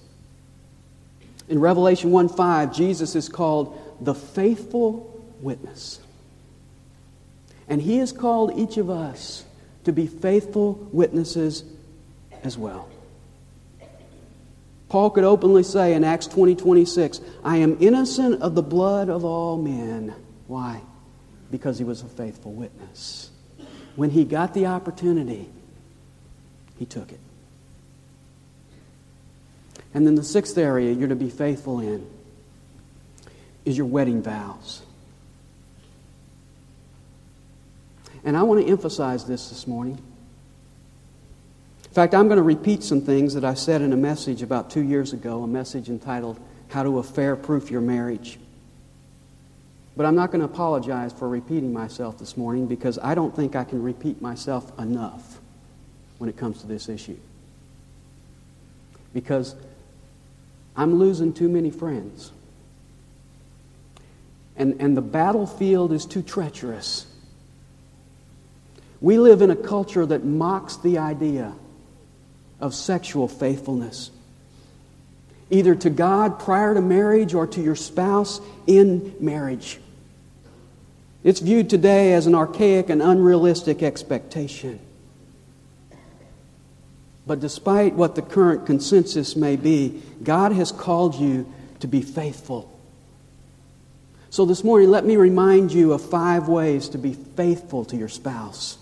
In 1.50 1.60
Revelation 1.60 2.12
1 2.12 2.29
5, 2.29 2.74
Jesus 2.74 3.15
is 3.15 3.27
called 3.27 3.77
the 4.00 4.13
faithful 4.13 5.25
witness. 5.41 6.00
And 7.68 7.82
he 7.82 7.98
has 7.98 8.12
called 8.12 8.58
each 8.58 8.77
of 8.77 8.89
us 8.89 9.44
to 9.84 9.91
be 9.91 10.08
faithful 10.08 10.74
witnesses 10.91 11.63
as 12.44 12.58
well. 12.58 12.88
Paul 14.89 15.12
could 15.12 15.24
openly 15.24 15.63
say 15.63 15.94
in 15.94 16.03
Acts 16.03 16.27
20 16.27 16.56
26, 16.56 17.22
I 17.44 17.58
am 17.58 17.77
innocent 17.79 18.41
of 18.41 18.56
the 18.56 18.63
blood 18.63 19.10
of 19.10 19.25
all 19.25 19.58
men. 19.58 20.13
Why? 20.48 20.82
Because 21.51 21.77
he 21.77 21.84
was 21.84 22.01
a 22.01 22.08
faithful 22.08 22.53
witness. 22.53 23.29
When 23.96 24.10
he 24.10 24.24
got 24.24 24.53
the 24.53 24.68
opportunity, 24.68 25.50
he 26.77 26.86
took 26.86 27.12
it. 27.12 27.20
And 29.93 30.05
then 30.05 30.15
the 30.15 30.24
sixth 30.24 30.58
area 30.58 30.93
you're 30.93 31.08
to 31.08 31.15
be 31.15 31.29
faithful 31.29 31.79
in 31.79 32.08
is 33.65 33.77
your 33.77 33.88
wedding 33.88 34.22
vows. 34.22 34.81
And 38.24 38.36
I 38.36 38.43
want 38.43 38.65
to 38.65 38.72
emphasize 38.72 39.25
this 39.25 39.50
this 39.50 39.65
morning. 39.65 39.98
In 41.86 41.93
fact, 41.93 42.13
I'm 42.13 42.27
going 42.27 42.38
to 42.38 42.43
repeat 42.43 42.84
some 42.84 43.01
things 43.01 43.34
that 43.34 43.43
I 43.43 43.55
said 43.55 43.81
in 43.81 43.93
a 43.93 43.98
message 43.98 44.41
about 44.41 44.69
two 44.69 44.84
years 44.84 45.13
ago, 45.13 45.43
a 45.43 45.48
message 45.48 45.89
entitled, 45.89 46.39
How 46.67 46.84
to 46.84 47.00
Affair 47.00 47.36
Proof 47.36 47.72
Your 47.72 47.81
Marriage. 47.81 48.39
But 49.98 50.05
I'm 50.05 50.15
not 50.15 50.31
going 50.31 50.39
to 50.39 50.46
apologize 50.46 51.12
for 51.12 51.27
repeating 51.27 51.74
myself 51.74 52.19
this 52.19 52.38
morning 52.38 52.67
because 52.67 53.00
I 53.00 53.15
don't 53.15 53.36
think 53.36 53.55
I 53.55 53.63
can 53.63 53.81
repeat 53.81 54.22
myself 54.22 54.72
enough 54.79 55.39
when 56.19 56.29
it 56.29 56.38
comes 56.38 56.62
to 56.62 56.67
this 56.67 56.89
issue. 56.89 57.17
Because 59.13 59.55
I'm 60.79 60.95
losing 60.95 61.33
too 61.33 61.50
many 61.50 61.71
friends. 61.71 62.31
And, 64.55 64.79
and 64.79 64.95
the 64.95 65.01
battlefield 65.01 65.91
is 65.91 66.05
too 66.05 66.21
treacherous. 66.21 67.05
We 69.01 69.17
live 69.17 69.41
in 69.41 69.51
a 69.51 69.57
culture 69.57 70.05
that 70.05 70.24
mocks 70.24 70.77
the 70.77 70.98
idea 70.98 71.53
of 72.62 72.74
sexual 72.74 73.27
faithfulness, 73.27 74.09
either 75.50 75.75
to 75.75 75.89
God 75.89 76.39
prior 76.39 76.74
to 76.74 76.81
marriage 76.81 77.33
or 77.33 77.45
to 77.45 77.62
your 77.62 77.75
spouse 77.75 78.39
in 78.65 79.13
marriage. 79.19 79.81
It's 81.25 81.41
viewed 81.41 81.69
today 81.69 82.13
as 82.13 82.25
an 82.25 82.36
archaic 82.36 82.89
and 82.89 83.01
unrealistic 83.01 83.83
expectation. 83.83 84.79
But 87.29 87.41
despite 87.41 87.93
what 87.93 88.15
the 88.15 88.24
current 88.24 88.65
consensus 88.65 89.36
may 89.36 89.55
be, 89.55 90.01
God 90.24 90.51
has 90.51 90.71
called 90.71 91.13
you 91.13 91.45
to 91.79 91.88
be 91.88 92.01
faithful. 92.01 92.75
So 94.31 94.45
this 94.45 94.63
morning, 94.63 94.89
let 94.89 95.05
me 95.05 95.15
remind 95.15 95.71
you 95.71 95.93
of 95.93 96.01
five 96.01 96.48
ways 96.48 96.89
to 96.89 96.98
be 96.98 97.13
faithful 97.13 97.86
to 97.86 97.95
your 97.95 98.07
spouse. 98.07 98.79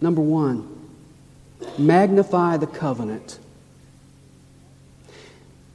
Number 0.00 0.22
one, 0.22 0.88
magnify 1.76 2.56
the 2.56 2.66
covenant. 2.66 3.38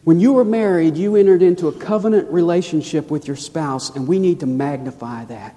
When 0.04 0.20
you 0.20 0.34
were 0.34 0.44
married, 0.44 0.98
you 0.98 1.16
entered 1.16 1.44
into 1.44 1.68
a 1.68 1.74
covenant 1.74 2.28
relationship 2.32 3.12
with 3.12 3.28
your 3.28 3.38
spouse, 3.38 3.96
and 3.96 4.08
we 4.08 4.18
need 4.18 4.40
to 4.40 4.48
magnify 4.48 5.26
that. 5.26 5.56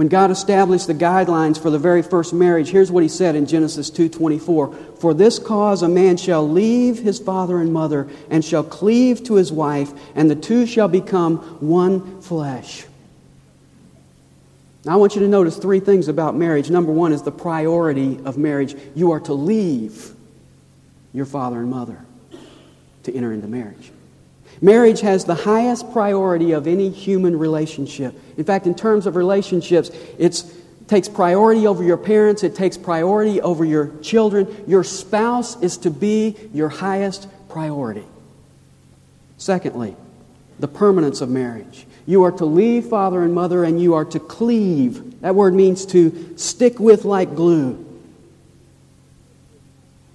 When 0.00 0.08
God 0.08 0.30
established 0.30 0.86
the 0.86 0.94
guidelines 0.94 1.58
for 1.58 1.68
the 1.68 1.78
very 1.78 2.00
first 2.00 2.32
marriage, 2.32 2.70
here's 2.70 2.90
what 2.90 3.02
he 3.02 3.08
said 3.10 3.36
in 3.36 3.44
Genesis 3.44 3.90
2:24, 3.90 4.70
"For 4.98 5.12
this 5.12 5.38
cause 5.38 5.82
a 5.82 5.90
man 5.90 6.16
shall 6.16 6.48
leave 6.48 7.00
his 7.00 7.18
father 7.18 7.58
and 7.58 7.70
mother 7.70 8.06
and 8.30 8.42
shall 8.42 8.62
cleave 8.62 9.22
to 9.24 9.34
his 9.34 9.52
wife, 9.52 9.92
and 10.14 10.30
the 10.30 10.34
two 10.34 10.64
shall 10.64 10.88
become 10.88 11.36
one 11.60 12.00
flesh." 12.20 12.86
Now 14.86 14.94
I 14.94 14.96
want 14.96 15.16
you 15.16 15.20
to 15.20 15.28
notice 15.28 15.56
three 15.56 15.80
things 15.80 16.08
about 16.08 16.34
marriage. 16.34 16.70
Number 16.70 16.92
1 16.92 17.12
is 17.12 17.20
the 17.20 17.30
priority 17.30 18.18
of 18.24 18.38
marriage. 18.38 18.74
You 18.94 19.10
are 19.10 19.20
to 19.20 19.34
leave 19.34 20.14
your 21.12 21.26
father 21.26 21.58
and 21.58 21.68
mother 21.68 21.98
to 23.02 23.14
enter 23.14 23.34
into 23.34 23.48
marriage. 23.48 23.92
Marriage 24.62 25.00
has 25.00 25.24
the 25.24 25.34
highest 25.34 25.90
priority 25.92 26.52
of 26.52 26.66
any 26.66 26.90
human 26.90 27.38
relationship. 27.38 28.14
In 28.36 28.44
fact, 28.44 28.66
in 28.66 28.74
terms 28.74 29.06
of 29.06 29.16
relationships, 29.16 29.90
it 30.18 30.44
takes 30.86 31.08
priority 31.08 31.66
over 31.66 31.82
your 31.82 31.96
parents, 31.96 32.42
it 32.42 32.54
takes 32.54 32.76
priority 32.76 33.40
over 33.40 33.64
your 33.64 33.92
children. 34.02 34.64
Your 34.66 34.84
spouse 34.84 35.60
is 35.62 35.78
to 35.78 35.90
be 35.90 36.36
your 36.52 36.68
highest 36.68 37.26
priority. 37.48 38.04
Secondly, 39.38 39.96
the 40.58 40.68
permanence 40.68 41.22
of 41.22 41.30
marriage. 41.30 41.86
You 42.06 42.24
are 42.24 42.32
to 42.32 42.44
leave 42.44 42.86
father 42.86 43.22
and 43.22 43.34
mother 43.34 43.64
and 43.64 43.80
you 43.80 43.94
are 43.94 44.04
to 44.06 44.20
cleave. 44.20 45.20
That 45.22 45.34
word 45.34 45.54
means 45.54 45.86
to 45.86 46.36
stick 46.36 46.78
with 46.78 47.06
like 47.06 47.34
glue. 47.34 47.86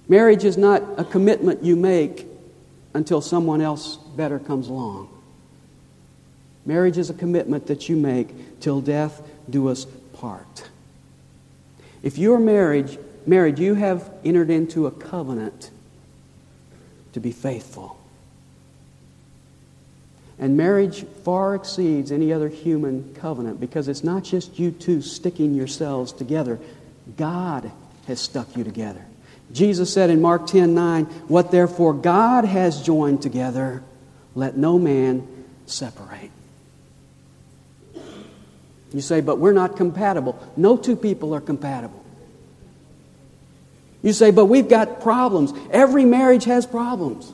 Marriage 0.08 0.44
is 0.44 0.56
not 0.56 0.82
a 0.98 1.04
commitment 1.04 1.64
you 1.64 1.74
make 1.74 2.26
until 2.94 3.20
someone 3.20 3.60
else 3.60 3.98
better 4.16 4.38
comes 4.38 4.68
along. 4.68 5.08
Marriage 6.64 6.98
is 6.98 7.10
a 7.10 7.14
commitment 7.14 7.66
that 7.68 7.88
you 7.88 7.96
make 7.96 8.60
till 8.60 8.80
death 8.80 9.22
do 9.48 9.68
us 9.68 9.86
part. 10.14 10.68
If 12.02 12.18
you 12.18 12.34
are 12.34 12.40
married, 12.40 12.98
married, 13.26 13.58
you 13.58 13.74
have 13.74 14.10
entered 14.24 14.50
into 14.50 14.86
a 14.86 14.90
covenant 14.90 15.70
to 17.12 17.20
be 17.20 17.32
faithful. 17.32 17.98
And 20.38 20.56
marriage 20.56 21.04
far 21.24 21.54
exceeds 21.54 22.12
any 22.12 22.32
other 22.32 22.48
human 22.48 23.14
covenant 23.14 23.58
because 23.58 23.88
it's 23.88 24.04
not 24.04 24.22
just 24.22 24.58
you 24.58 24.70
two 24.70 25.00
sticking 25.00 25.54
yourselves 25.54 26.12
together. 26.12 26.58
God 27.16 27.70
has 28.06 28.20
stuck 28.20 28.56
you 28.56 28.64
together. 28.64 29.04
Jesus 29.52 29.92
said 29.92 30.10
in 30.10 30.20
Mark 30.20 30.46
10 30.46 30.74
9, 30.74 31.04
What 31.28 31.50
therefore 31.50 31.94
God 31.94 32.44
has 32.44 32.82
joined 32.82 33.22
together, 33.22 33.82
let 34.36 34.56
no 34.56 34.78
man 34.78 35.26
separate. 35.66 36.30
You 38.92 39.00
say, 39.00 39.20
but 39.20 39.38
we're 39.38 39.52
not 39.52 39.76
compatible. 39.76 40.38
No 40.56 40.76
two 40.76 40.94
people 40.94 41.34
are 41.34 41.40
compatible. 41.40 42.04
You 44.02 44.12
say, 44.12 44.30
but 44.30 44.44
we've 44.44 44.68
got 44.68 45.00
problems. 45.00 45.52
Every 45.72 46.04
marriage 46.04 46.44
has 46.44 46.64
problems. 46.66 47.32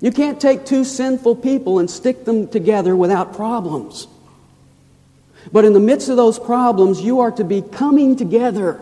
You 0.00 0.12
can't 0.12 0.40
take 0.40 0.64
two 0.64 0.84
sinful 0.84 1.36
people 1.36 1.78
and 1.78 1.90
stick 1.90 2.24
them 2.24 2.46
together 2.46 2.94
without 2.94 3.34
problems. 3.34 4.06
But 5.50 5.64
in 5.64 5.72
the 5.72 5.80
midst 5.80 6.08
of 6.08 6.16
those 6.16 6.38
problems, 6.38 7.00
you 7.00 7.20
are 7.20 7.30
to 7.32 7.44
be 7.44 7.62
coming 7.62 8.14
together 8.14 8.80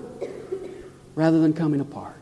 rather 1.14 1.40
than 1.40 1.52
coming 1.52 1.80
apart. 1.80 2.12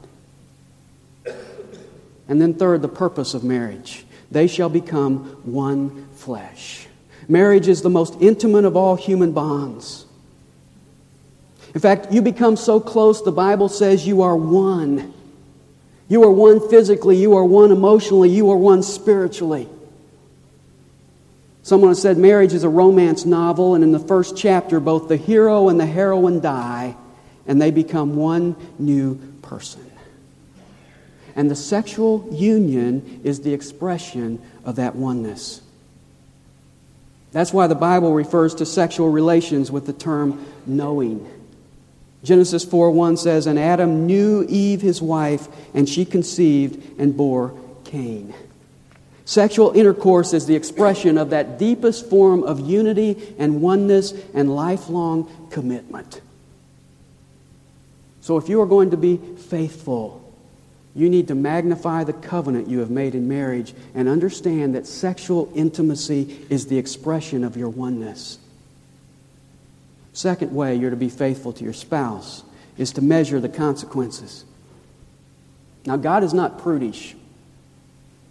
And 2.29 2.41
then, 2.41 2.55
third, 2.55 2.83
the 2.83 2.89
purpose 2.89 3.35
of 3.35 3.45
marriage. 3.45 4.05
They 4.33 4.47
shall 4.47 4.71
become 4.71 5.25
one 5.45 6.09
flesh. 6.15 6.87
Marriage 7.29 7.69
is 7.69 7.83
the 7.83 7.91
most 7.91 8.17
intimate 8.21 8.65
of 8.65 8.77
all 8.77 8.97
human 8.97 9.33
bonds. 9.33 10.07
In 11.75 11.81
fact, 11.81 12.13
you 12.13 12.23
become 12.23 12.57
so 12.57 12.81
close, 12.81 13.23
the 13.23 13.33
Bible 13.33 13.69
says 13.69 14.07
you 14.07 14.23
are 14.23 14.37
one. 14.37 15.13
You 16.09 16.23
are 16.25 16.31
one 16.31 16.67
physically, 16.69 17.17
you 17.17 17.37
are 17.37 17.45
one 17.45 17.73
emotionally, 17.73 18.31
you 18.31 18.51
are 18.51 18.57
one 18.57 18.83
spiritually. 18.83 19.69
Someone 21.63 21.95
said 21.95 22.19
marriage 22.19 22.53
is 22.55 22.65
a 22.65 22.69
romance 22.69 23.25
novel, 23.25 23.75
and 23.75 23.85
in 23.85 23.93
the 23.93 23.99
first 23.99 24.37
chapter, 24.37 24.81
both 24.81 25.09
the 25.09 25.17
hero 25.17 25.69
and 25.69 25.79
the 25.79 25.87
heroine 25.87 26.41
die, 26.41 26.97
and 27.47 27.61
they 27.61 27.71
become 27.71 28.17
one 28.17 28.57
new 28.79 29.15
person. 29.43 29.92
And 31.35 31.51
the 31.51 31.57
sexual 31.57 32.29
union 32.31 33.21
is 33.25 33.41
the 33.41 33.55
expression 33.55 34.41
of 34.65 34.77
that 34.77 34.95
oneness. 34.95 35.63
That's 37.33 37.53
why 37.53 37.67
the 37.67 37.75
Bible 37.75 38.13
refers 38.13 38.55
to 38.57 38.67
sexual 38.67 39.11
relations 39.11 39.71
with 39.71 39.87
the 39.87 39.95
term 39.95 40.47
knowing. 40.67 41.27
Genesis 42.23 42.65
4 42.65 42.91
1 42.91 43.17
says, 43.17 43.47
And 43.47 43.59
Adam 43.59 44.07
knew 44.07 44.47
Eve, 44.49 44.83
his 44.83 45.01
wife, 45.01 45.49
and 45.75 45.89
she 45.89 46.05
conceived 46.05 47.01
and 47.01 47.17
bore 47.17 47.59
Cain. 47.85 48.35
Sexual 49.25 49.73
intercourse 49.73 50.35
is 50.35 50.47
the 50.47 50.55
expression 50.55 51.17
of 51.17 51.31
that 51.31 51.59
deepest 51.59 52.09
form 52.11 52.43
of 52.43 52.61
unity 52.61 53.35
and 53.39 53.63
oneness 53.63 54.13
and 54.35 54.55
lifelong 54.55 55.49
commitment. 55.51 56.21
So, 58.21 58.37
if 58.37 58.49
you 58.49 58.61
are 58.61 58.67
going 58.67 58.91
to 58.91 58.97
be 58.97 59.17
faithful, 59.17 60.22
you 60.95 61.09
need 61.09 61.29
to 61.29 61.35
magnify 61.35 62.05
the 62.05 62.13
covenant 62.13 62.69
you 62.69 62.81
have 62.81 62.91
made 62.91 63.15
in 63.15 63.27
marriage 63.27 63.73
and 63.95 64.09
understand 64.09 64.75
that 64.75 64.87
sexual 64.87 65.51
intimacy 65.55 66.47
is 66.51 66.67
the 66.67 66.77
expression 66.77 67.45
of 67.45 67.57
your 67.57 67.71
oneness. 67.71 68.39
Second 70.13 70.55
way 70.55 70.75
you're 70.75 70.91
to 70.91 70.97
be 70.97 71.09
faithful 71.09 71.53
to 71.55 71.65
your 71.65 71.73
spouse 71.73 72.45
is 72.77 72.93
to 72.93 73.03
measure 73.03 73.41
the 73.41 73.49
consequences. 73.49 74.45
Now, 75.87 75.97
God 75.97 76.23
is 76.25 76.35
not 76.35 76.59
prudish. 76.59 77.17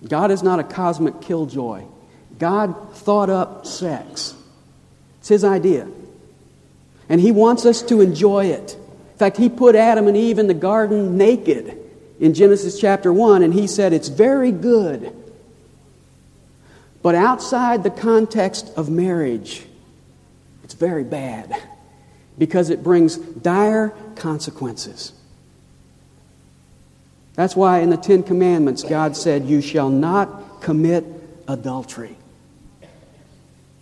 God 0.07 0.29
is 0.31 0.43
not 0.43 0.59
a 0.59 0.63
cosmic 0.63 1.19
killjoy. 1.21 1.83
God 2.37 2.93
thought 2.93 3.29
up 3.29 3.65
sex. 3.65 4.35
It's 5.19 5.29
His 5.29 5.43
idea. 5.43 5.87
And 7.09 7.19
He 7.19 7.31
wants 7.31 7.65
us 7.65 7.81
to 7.83 8.01
enjoy 8.01 8.45
it. 8.45 8.75
In 8.75 9.17
fact, 9.17 9.37
He 9.37 9.49
put 9.49 9.75
Adam 9.75 10.07
and 10.07 10.15
Eve 10.15 10.37
in 10.37 10.47
the 10.47 10.53
garden 10.53 11.17
naked 11.17 11.80
in 12.21 12.35
Genesis 12.35 12.79
chapter 12.79 13.11
1, 13.11 13.41
and 13.41 13.53
He 13.53 13.67
said, 13.67 13.91
It's 13.91 14.07
very 14.07 14.51
good. 14.51 15.13
But 17.01 17.15
outside 17.15 17.83
the 17.83 17.89
context 17.89 18.71
of 18.77 18.89
marriage, 18.89 19.65
it's 20.63 20.75
very 20.75 21.03
bad 21.03 21.51
because 22.37 22.69
it 22.69 22.83
brings 22.83 23.17
dire 23.17 23.89
consequences. 24.15 25.13
That's 27.33 27.55
why 27.55 27.79
in 27.79 27.89
the 27.89 27.97
Ten 27.97 28.21
Commandments, 28.21 28.83
God 28.83 29.17
said, 29.17 29.45
You 29.45 29.59
shall 29.59 29.89
not 29.89 30.61
commit 30.61 31.03
adultery. 31.47 32.17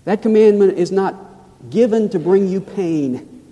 That 0.06 0.22
commandment 0.22 0.78
is 0.78 0.94
not 0.94 1.14
given 1.70 2.08
to 2.10 2.20
bring 2.20 2.48
you 2.48 2.62
pain, 2.62 3.44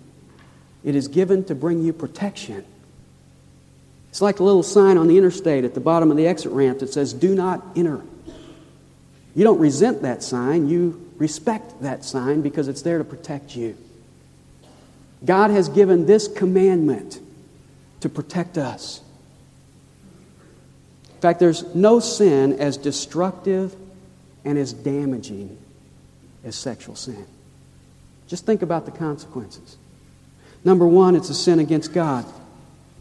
it 0.86 0.95
is 0.95 1.10
given 1.10 1.43
to 1.45 1.56
bring 1.56 1.84
you 1.84 1.91
protection. 1.91 2.63
It's 4.17 4.21
like 4.23 4.39
a 4.39 4.43
little 4.43 4.63
sign 4.63 4.97
on 4.97 5.06
the 5.08 5.15
interstate 5.15 5.63
at 5.63 5.75
the 5.75 5.80
bottom 5.80 6.10
of 6.10 6.17
the 6.17 6.25
exit 6.25 6.51
ramp 6.51 6.80
that 6.80 6.91
says, 6.91 7.13
Do 7.13 7.36
not 7.36 7.63
enter. 7.75 8.01
You 9.36 9.43
don't 9.43 9.60
resent 9.60 10.01
that 10.01 10.23
sign, 10.23 10.67
you 10.67 11.12
respect 11.17 11.84
that 11.84 12.03
sign 12.03 12.41
because 12.41 12.67
it's 12.67 12.82
there 12.82 12.97
to 12.97 13.03
protect 13.03 13.56
you. 13.56 13.77
God 15.23 15.51
has 15.51 15.69
given 15.69 16.08
this 16.08 16.27
commandment 16.27 17.19
to 17.99 18.10
protect 18.10 18.58
us. 18.58 19.01
In 21.13 21.21
fact, 21.21 21.39
there's 21.39 21.75
no 21.75 21.99
sin 21.99 22.53
as 22.53 22.75
destructive 22.75 23.75
and 24.43 24.58
as 24.58 24.73
damaging 24.73 25.60
as 26.43 26.56
sexual 26.56 26.95
sin. 26.95 27.27
Just 28.27 28.47
think 28.47 28.63
about 28.63 28.86
the 28.86 28.91
consequences. 28.91 29.77
Number 30.63 30.88
one, 30.88 31.15
it's 31.15 31.30
a 31.30 31.36
sin 31.36 31.60
against 31.60 31.93
God, 31.93 32.25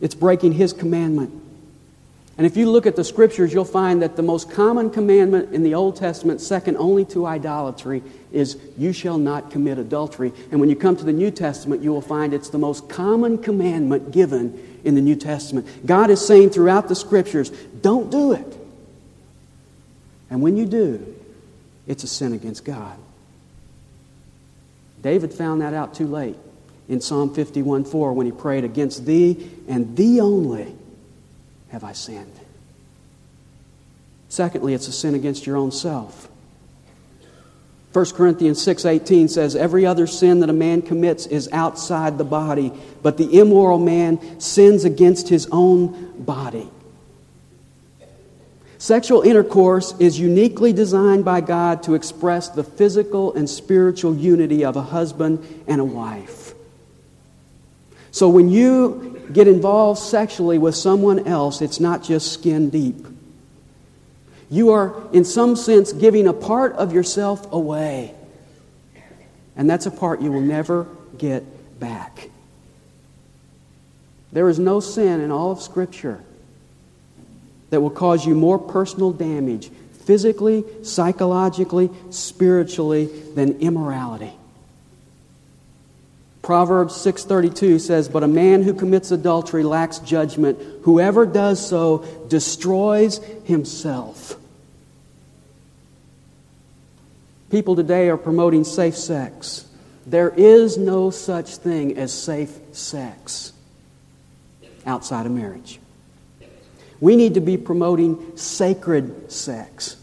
it's 0.01 0.15
breaking 0.15 0.53
His 0.53 0.73
commandment. 0.73 1.43
And 2.39 2.47
if 2.47 2.57
you 2.57 2.71
look 2.71 2.85
at 2.85 2.97
the 2.97 3.05
scriptures, 3.05 3.55
you'll 3.55 3.65
find 3.65 4.03
that 4.03 4.17
the 4.17 4.23
most 4.23 4.51
common 4.51 4.91
commandment 4.91 5.55
in 5.55 5.63
the 5.63 5.75
Old 5.75 5.97
Testament, 5.97 6.43
second 6.43 6.77
only 6.77 7.07
to 7.07 7.25
idolatry, 7.25 8.03
is 8.31 8.59
you 8.77 8.93
shall 8.93 9.17
not 9.17 9.51
commit 9.51 9.79
adultery. 9.79 10.33
And 10.51 10.61
when 10.61 10.69
you 10.69 10.77
come 10.77 10.97
to 10.97 11.05
the 11.05 11.15
New 11.15 11.31
Testament, 11.31 11.83
you 11.83 11.93
will 11.93 12.03
find 12.03 12.35
it's 12.35 12.51
the 12.51 12.59
most 12.59 12.91
common 12.91 13.39
commandment 13.39 14.11
given 14.11 14.81
in 14.85 14.95
the 14.95 15.01
New 15.01 15.17
Testament. 15.17 15.87
God 15.87 16.11
is 16.11 16.25
saying 16.25 16.51
throughout 16.51 16.89
the 16.89 16.95
scriptures, 16.95 17.49
don't 17.81 18.11
do 18.11 18.33
it. 18.33 18.59
And 20.29 20.43
when 20.43 20.59
you 20.59 20.67
do, 20.67 21.15
it's 21.87 22.05
a 22.05 22.09
sin 22.09 22.35
against 22.35 22.67
God. 22.67 22.99
David 25.01 25.33
found 25.33 25.63
that 25.63 25.73
out 25.73 25.95
too 25.95 26.07
late 26.07 26.37
in 26.89 27.01
Psalm 27.01 27.35
51 27.35 27.85
4 27.85 28.13
when 28.13 28.27
he 28.27 28.33
prayed, 28.33 28.65
Against 28.65 29.07
thee 29.07 29.51
and 29.69 29.97
thee 29.97 30.21
only 30.21 30.75
have 31.69 31.85
I 31.85 31.93
sinned. 31.93 32.33
Secondly, 34.29 34.75
it's 34.75 34.89
a 34.89 34.93
sin 34.93 35.15
against 35.15 35.47
your 35.47 35.57
own 35.57 35.73
self. 35.73 36.29
1 37.93 38.05
Corinthians 38.15 38.61
6:18 38.61 39.29
says 39.29 39.57
every 39.57 39.87
other 39.87 40.07
sin 40.07 40.41
that 40.41 40.51
a 40.51 40.53
man 40.53 40.83
commits 40.83 41.27
is 41.27 41.49
outside 41.51 42.19
the 42.19 42.25
body, 42.25 42.71
but 43.03 43.17
the 43.17 43.39
immoral 43.39 43.79
man 43.79 44.39
sins 44.39 44.85
against 44.85 45.31
his 45.31 45.49
own 45.51 46.13
body. 46.19 46.69
Sexual 48.77 49.23
intercourse 49.23 49.95
is 49.99 50.21
uniquely 50.21 50.75
designed 50.75 51.25
by 51.25 51.41
God 51.41 51.83
to 51.85 51.95
express 51.95 52.51
the 52.51 52.63
physical 52.63 53.33
and 53.33 53.49
spiritual 53.49 54.15
unity 54.15 54.65
of 54.65 54.77
a 54.77 54.83
husband 54.83 55.65
and 55.67 55.81
a 55.81 55.85
wife. 55.85 56.46
So 58.17 58.31
when 58.31 58.49
you 58.49 59.29
get 59.31 59.47
involved 59.47 60.01
sexually 60.01 60.57
with 60.57 60.75
someone 60.75 61.29
else, 61.29 61.61
it's 61.61 61.81
not 61.81 62.03
just 62.03 62.33
skin 62.33 62.71
deep. 62.71 63.07
You 64.49 64.71
are, 64.71 65.07
in 65.13 65.27
some 65.27 65.55
sense, 65.55 65.93
giving 65.93 66.27
a 66.27 66.33
part 66.33 66.73
of 66.77 66.95
yourself 66.95 67.53
away. 67.53 68.15
And 69.55 69.69
that's 69.69 69.85
a 69.85 69.91
part 69.91 70.23
you 70.23 70.33
will 70.33 70.41
never 70.41 70.87
get 71.19 71.45
back. 71.79 72.31
There 74.33 74.49
is 74.49 74.59
no 74.59 74.81
sin 74.81 75.21
in 75.21 75.31
all 75.31 75.51
of 75.51 75.61
Scripture 75.61 76.25
that 77.69 77.83
will 77.83 77.91
cause 77.91 78.25
you 78.25 78.35
more 78.35 78.59
personal 78.59 79.13
damage, 79.13 79.69
physically, 80.07 80.65
psychologically, 80.83 81.91
spiritually, 82.09 83.11
than 83.35 83.61
immorality. 83.61 84.33
Proverbs 86.47 86.95
6:32 86.95 87.81
says, 87.81 88.09
"But 88.09 88.23
a 88.23 88.29
man 88.29 88.63
who 88.63 88.73
commits 88.73 89.11
adultery 89.11 89.65
lacks 89.65 89.99
judgment. 89.99 90.57
Whoever 90.83 91.27
does 91.27 91.59
so 91.59 92.05
destroys 92.29 93.19
himself." 93.43 94.39
People 97.51 97.75
today 97.75 98.09
are 98.09 98.17
promoting 98.17 98.63
safe 98.63 98.97
sex. 98.97 99.65
There 100.07 100.33
is 100.37 100.79
no 100.79 101.11
such 101.11 101.57
thing 101.57 101.99
as 101.99 102.13
safe 102.13 102.61
sex 102.71 103.53
outside 104.87 105.27
of 105.27 105.33
marriage. 105.33 105.81
We 107.01 107.17
need 107.17 107.35
to 107.35 107.41
be 107.41 107.57
promoting 107.57 108.19
sacred 108.37 109.33
sex. 109.33 109.97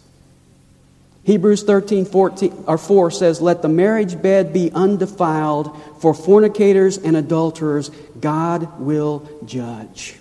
Hebrews 1.23 1.63
13, 1.63 2.05
14, 2.05 2.65
or 2.67 2.77
4 2.77 3.11
says, 3.11 3.41
Let 3.41 3.61
the 3.61 3.69
marriage 3.69 4.21
bed 4.21 4.51
be 4.51 4.71
undefiled, 4.71 5.75
for 5.99 6.13
fornicators 6.13 6.97
and 6.97 7.15
adulterers 7.15 7.89
God 8.19 8.79
will 8.79 9.29
judge. 9.45 10.19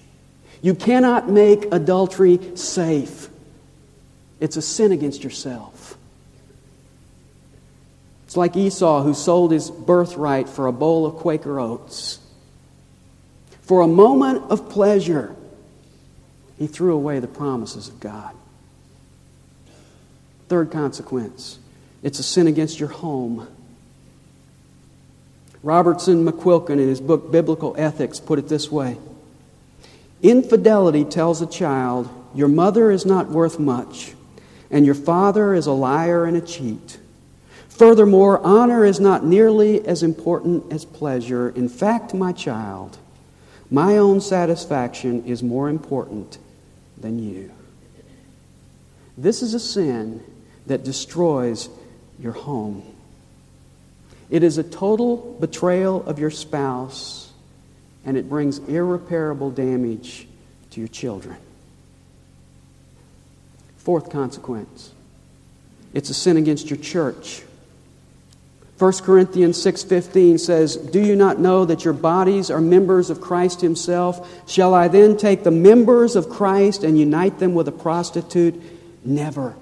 You 0.61 0.75
cannot 0.77 1.29
make 1.29 1.73
adultery 1.73 2.57
safe, 2.57 3.29
it's 4.39 4.57
a 4.57 4.63
sin 4.63 4.93
against 4.93 5.25
yourself. 5.25 5.97
It's 8.27 8.37
like 8.37 8.57
Esau 8.57 9.03
who 9.03 9.13
sold 9.13 9.51
his 9.51 9.71
birthright 9.71 10.49
for 10.49 10.67
a 10.67 10.73
bowl 10.73 11.05
of 11.05 11.17
Quaker 11.17 11.61
oats. 11.61 12.19
For 13.61 13.83
a 13.83 13.87
moment 13.87 14.51
of 14.51 14.71
pleasure, 14.71 15.37
he 16.59 16.67
threw 16.67 16.95
away 16.95 17.19
the 17.19 17.29
promises 17.29 17.89
of 17.89 18.01
God. 18.01 18.35
Third 20.53 20.71
consequence 20.71 21.59
it's 22.03 22.19
a 22.19 22.23
sin 22.23 22.47
against 22.47 22.79
your 22.79 22.91
home. 22.91 23.49
Robertson 25.63 26.27
McQuilkin, 26.27 26.73
in 26.73 26.89
his 26.89 27.01
book 27.01 27.33
Biblical 27.33 27.75
Ethics, 27.79 28.21
put 28.21 28.39
it 28.39 28.49
this 28.49 28.71
way 28.71 28.99
Infidelity 30.21 31.07
tells 31.07 31.41
a 31.41 31.47
child, 31.47 32.11
Your 32.35 32.49
mother 32.49 32.91
is 32.91 33.07
not 33.07 33.31
worth 33.31 33.59
much, 33.59 34.13
and 34.71 34.85
your 34.85 34.95
father 34.95 35.55
is 35.55 35.65
a 35.65 35.73
liar 35.73 36.27
and 36.27 36.37
a 36.37 36.43
cheat. 36.43 36.99
Furthermore, 37.71 38.39
honor 38.45 38.85
is 38.85 39.01
not 39.01 39.25
nearly 39.25 39.83
as 39.87 40.03
important 40.03 40.71
as 40.71 40.85
pleasure. 40.85 41.49
In 41.49 41.71
fact, 41.71 42.13
my 42.13 42.33
child, 42.33 42.99
my 43.71 43.97
own 43.97 44.21
satisfaction 44.21 45.25
is 45.25 45.43
more 45.43 45.71
important 45.71 46.37
than 46.99 47.19
you. 47.19 47.51
This 49.17 49.41
is 49.41 49.55
a 49.55 49.61
sin 49.61 50.23
that 50.67 50.85
destroys 50.85 51.69
your 52.19 52.33
home. 52.33 52.83
It 54.31 54.43
is 54.43 54.59
a 54.59 54.63
total 54.63 55.37
betrayal 55.41 56.03
of 56.05 56.19
your 56.19 56.31
spouse, 56.31 57.33
and 58.05 58.17
it 58.17 58.29
brings 58.29 58.59
irreparable 58.61 59.51
damage 59.51 60.27
to 60.71 60.81
your 60.81 60.89
children. 60.89 61.37
Fourth 63.77 64.11
consequence 64.11 64.93
it's 65.93 66.09
a 66.09 66.15
sin 66.15 66.37
against 66.37 66.71
your 66.71 66.79
church. 66.79 67.43
1 68.79 69.05
Corinthians 69.05 69.61
6:15 69.61 70.39
says, 70.39 70.77
"Do 70.77 71.01
you 71.01 71.15
not 71.15 71.39
know 71.39 71.65
that 71.65 71.85
your 71.85 71.95
bodies 71.95 72.51
are 72.51 72.61
members 72.61 73.11
of 73.11 73.21
Christ 73.21 73.61
himself? 73.61 74.27
Shall 74.47 74.75
I 74.75 74.89
then 74.89 75.17
take 75.17 75.45
the 75.45 75.51
members 75.51 76.17
of 76.17 76.29
Christ 76.29 76.83
and 76.83 76.99
unite 76.99 77.39
them 77.39 77.55
with 77.55 77.69
a 77.69 77.73
prostitute? 77.73 78.61
Never." 79.05 79.55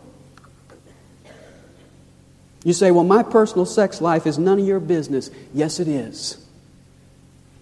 You 2.63 2.73
say, 2.73 2.91
"Well, 2.91 3.05
my 3.05 3.23
personal 3.23 3.65
sex 3.65 4.01
life 4.01 4.27
is 4.27 4.39
none 4.39 4.59
of 4.59 4.67
your 4.67 4.81
business." 4.81 5.31
Yes, 5.55 5.81
it 5.81 5.89
is. 5.89 6.37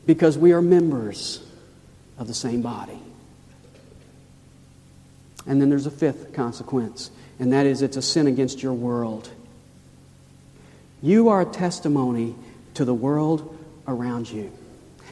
Because 0.07 0.37
we 0.37 0.53
are 0.53 0.63
members 0.63 1.41
of 2.19 2.27
the 2.27 2.35
same 2.35 2.63
body. 2.63 2.99
And 5.47 5.61
then 5.61 5.71
there's 5.71 5.87
a 5.87 5.91
fifth 5.91 6.33
consequence, 6.33 7.11
and 7.39 7.53
that 7.53 7.65
is 7.65 7.81
it's 7.81 7.97
a 7.97 8.03
sin 8.03 8.27
against 8.27 8.63
your 8.63 8.75
world. 8.75 9.31
You 11.01 11.29
are 11.29 11.43
a 11.43 11.47
testimony 11.47 12.35
to 12.75 12.85
the 12.85 12.95
world 12.95 13.57
around 13.87 14.31
you. 14.31 14.51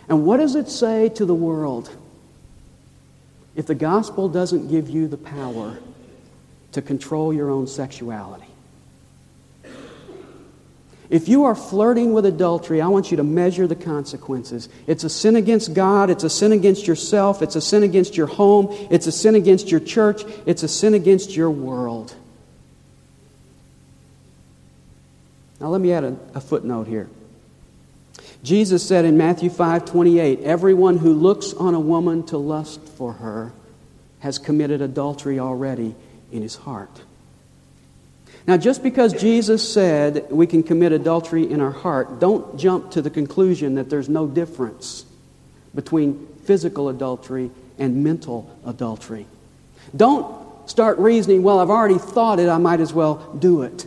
And 0.08 0.26
what 0.26 0.38
does 0.38 0.54
it 0.54 0.68
say 0.68 1.08
to 1.10 1.24
the 1.24 1.34
world 1.34 1.90
if 3.54 3.66
the 3.66 3.74
gospel 3.74 4.28
doesn't 4.28 4.68
give 4.68 4.90
you 4.90 5.08
the 5.08 5.16
power 5.16 5.78
to 6.72 6.82
control 6.82 7.32
your 7.32 7.50
own 7.50 7.66
sexuality? 7.66 8.46
If 11.08 11.28
you 11.28 11.44
are 11.44 11.54
flirting 11.54 12.12
with 12.12 12.26
adultery, 12.26 12.80
I 12.80 12.88
want 12.88 13.10
you 13.10 13.16
to 13.18 13.22
measure 13.22 13.66
the 13.66 13.76
consequences. 13.76 14.68
It's 14.86 15.04
a 15.04 15.08
sin 15.08 15.36
against 15.36 15.72
God, 15.72 16.10
it's 16.10 16.24
a 16.24 16.30
sin 16.30 16.52
against 16.52 16.86
yourself, 16.86 17.42
it's 17.42 17.54
a 17.54 17.60
sin 17.60 17.82
against 17.82 18.16
your 18.16 18.26
home, 18.26 18.68
it's 18.90 19.06
a 19.06 19.12
sin 19.12 19.34
against 19.34 19.70
your 19.70 19.80
church, 19.80 20.22
it's 20.46 20.62
a 20.62 20.68
sin 20.68 20.94
against 20.94 21.36
your 21.36 21.50
world. 21.50 22.14
Now, 25.60 25.68
let 25.68 25.80
me 25.80 25.92
add 25.92 26.04
a, 26.04 26.16
a 26.34 26.40
footnote 26.40 26.86
here. 26.86 27.08
Jesus 28.42 28.86
said 28.86 29.04
in 29.04 29.16
Matthew 29.16 29.48
5 29.48 29.84
28, 29.84 30.40
Everyone 30.40 30.98
who 30.98 31.12
looks 31.12 31.52
on 31.54 31.74
a 31.74 31.80
woman 31.80 32.24
to 32.26 32.36
lust 32.36 32.80
for 32.80 33.14
her 33.14 33.52
has 34.20 34.38
committed 34.38 34.82
adultery 34.82 35.38
already 35.38 35.94
in 36.32 36.42
his 36.42 36.56
heart. 36.56 37.02
Now, 38.46 38.56
just 38.56 38.82
because 38.82 39.12
Jesus 39.12 39.68
said 39.72 40.30
we 40.30 40.46
can 40.46 40.62
commit 40.62 40.92
adultery 40.92 41.50
in 41.50 41.60
our 41.60 41.72
heart, 41.72 42.20
don't 42.20 42.56
jump 42.56 42.92
to 42.92 43.02
the 43.02 43.10
conclusion 43.10 43.74
that 43.74 43.90
there's 43.90 44.08
no 44.08 44.28
difference 44.28 45.04
between 45.74 46.26
physical 46.44 46.88
adultery 46.88 47.50
and 47.78 48.04
mental 48.04 48.48
adultery. 48.64 49.26
Don't 49.94 50.70
start 50.70 50.98
reasoning, 50.98 51.42
well, 51.42 51.58
I've 51.58 51.70
already 51.70 51.98
thought 51.98 52.38
it, 52.38 52.48
I 52.48 52.58
might 52.58 52.80
as 52.80 52.92
well 52.92 53.16
do 53.38 53.62
it. 53.62 53.86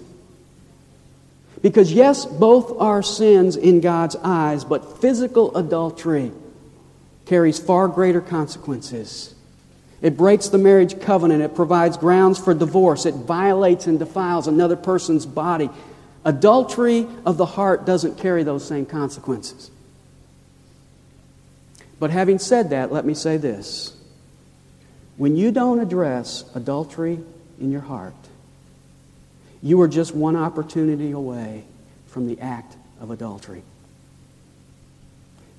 Because, 1.61 1.91
yes, 1.91 2.25
both 2.25 2.79
are 2.79 3.01
sins 3.01 3.55
in 3.55 3.81
God's 3.81 4.15
eyes, 4.17 4.63
but 4.63 4.99
physical 4.99 5.55
adultery 5.57 6.31
carries 7.25 7.59
far 7.59 7.87
greater 7.87 8.21
consequences. 8.21 9.35
It 10.01 10.15
breaks 10.15 10.47
the 10.47 10.57
marriage 10.57 10.99
covenant. 11.01 11.41
It 11.41 11.55
provides 11.55 11.97
grounds 11.97 12.39
for 12.39 12.53
divorce. 12.53 13.05
It 13.05 13.15
violates 13.15 13.87
and 13.87 13.99
defiles 13.99 14.47
another 14.47 14.75
person's 14.75 15.25
body. 15.25 15.69
Adultery 16.23 17.07
of 17.25 17.37
the 17.37 17.45
heart 17.45 17.85
doesn't 17.85 18.17
carry 18.17 18.43
those 18.43 18.65
same 18.65 18.85
consequences. 18.85 19.71
But 21.99 22.11
having 22.11 22.39
said 22.39 22.69
that, 22.69 22.91
let 22.91 23.05
me 23.05 23.13
say 23.13 23.37
this. 23.37 23.93
When 25.17 25.35
you 25.35 25.51
don't 25.51 25.79
address 25.79 26.45
adultery 26.55 27.19
in 27.59 27.71
your 27.71 27.81
heart, 27.81 28.13
you 29.61 29.81
are 29.81 29.87
just 29.89 30.15
one 30.15 30.37
opportunity 30.37 31.11
away 31.11 31.65
from 32.07 32.27
the 32.27 32.39
act 32.39 32.77
of 33.01 33.11
adultery. 33.11 33.63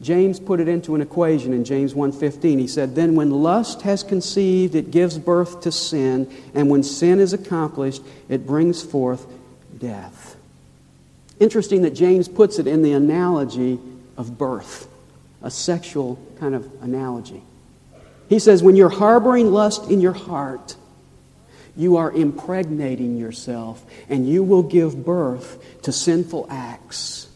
James 0.02 0.40
put 0.40 0.60
it 0.60 0.68
into 0.68 0.94
an 0.94 1.02
equation 1.02 1.52
in 1.52 1.62
James 1.62 1.94
1:15. 1.94 2.58
He 2.58 2.66
said, 2.66 2.94
"Then 2.94 3.14
when 3.14 3.30
lust 3.30 3.82
has 3.82 4.02
conceived, 4.02 4.74
it 4.74 4.90
gives 4.90 5.18
birth 5.18 5.60
to 5.60 5.70
sin, 5.70 6.26
and 6.54 6.70
when 6.70 6.82
sin 6.82 7.20
is 7.20 7.34
accomplished, 7.34 8.02
it 8.28 8.46
brings 8.46 8.80
forth 8.80 9.26
death." 9.78 10.36
Interesting 11.38 11.82
that 11.82 11.94
James 11.94 12.28
puts 12.28 12.58
it 12.58 12.66
in 12.66 12.82
the 12.82 12.92
analogy 12.92 13.78
of 14.16 14.38
birth, 14.38 14.88
a 15.42 15.50
sexual 15.50 16.18
kind 16.38 16.54
of 16.54 16.66
analogy. 16.80 17.42
He 18.28 18.38
says, 18.38 18.62
"When 18.62 18.76
you're 18.76 18.88
harboring 18.88 19.52
lust 19.52 19.90
in 19.90 20.00
your 20.00 20.12
heart, 20.12 20.76
you 21.76 21.96
are 21.96 22.10
impregnating 22.10 23.16
yourself, 23.18 23.84
and 24.08 24.26
you 24.26 24.42
will 24.42 24.62
give 24.62 25.04
birth 25.04 25.58
to 25.82 25.92
sinful 25.92 26.46
acts 26.48 27.26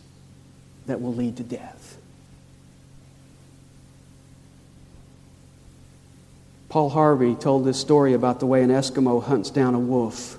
that 0.87 1.03
will 1.03 1.15
lead 1.15 1.37
to 1.37 1.43
death. 1.43 1.84
Paul 6.75 6.91
Harvey 6.91 7.37
told 7.37 7.65
this 7.65 7.79
story 7.79 8.15
about 8.15 8.41
the 8.41 8.47
way 8.47 8.61
an 8.61 8.71
Eskimo 8.71 9.23
hunts 9.23 9.49
down 9.49 9.77
a 9.77 9.79
wolf. 9.79 10.37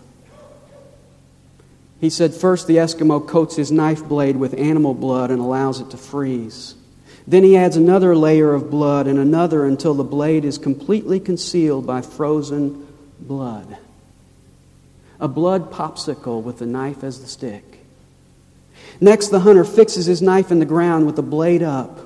He 2.01 2.09
said, 2.09 2.33
First, 2.33 2.67
the 2.67 2.75
Eskimo 2.75 3.25
coats 3.25 3.55
his 3.55 3.71
knife 3.71 4.03
blade 4.03 4.35
with 4.35 4.53
animal 4.55 4.93
blood 4.93 5.31
and 5.31 5.39
allows 5.39 5.79
it 5.79 5.91
to 5.91 5.97
freeze. 5.97 6.75
Then 7.25 7.43
he 7.43 7.55
adds 7.55 7.77
another 7.77 8.17
layer 8.17 8.53
of 8.53 8.69
blood 8.69 9.07
and 9.07 9.17
another 9.17 9.63
until 9.63 9.93
the 9.93 10.03
blade 10.03 10.43
is 10.43 10.57
completely 10.57 11.21
concealed 11.21 11.87
by 11.87 12.01
frozen 12.01 12.85
blood 13.17 13.77
a 15.21 15.29
blood 15.29 15.71
popsicle 15.71 16.43
with 16.43 16.59
the 16.59 16.65
knife 16.65 17.01
as 17.01 17.21
the 17.21 17.27
stick. 17.27 17.79
Next, 18.99 19.29
the 19.29 19.39
hunter 19.39 19.63
fixes 19.63 20.05
his 20.05 20.21
knife 20.21 20.51
in 20.51 20.59
the 20.59 20.65
ground 20.65 21.05
with 21.05 21.15
the 21.15 21.23
blade 21.23 21.63
up. 21.63 22.04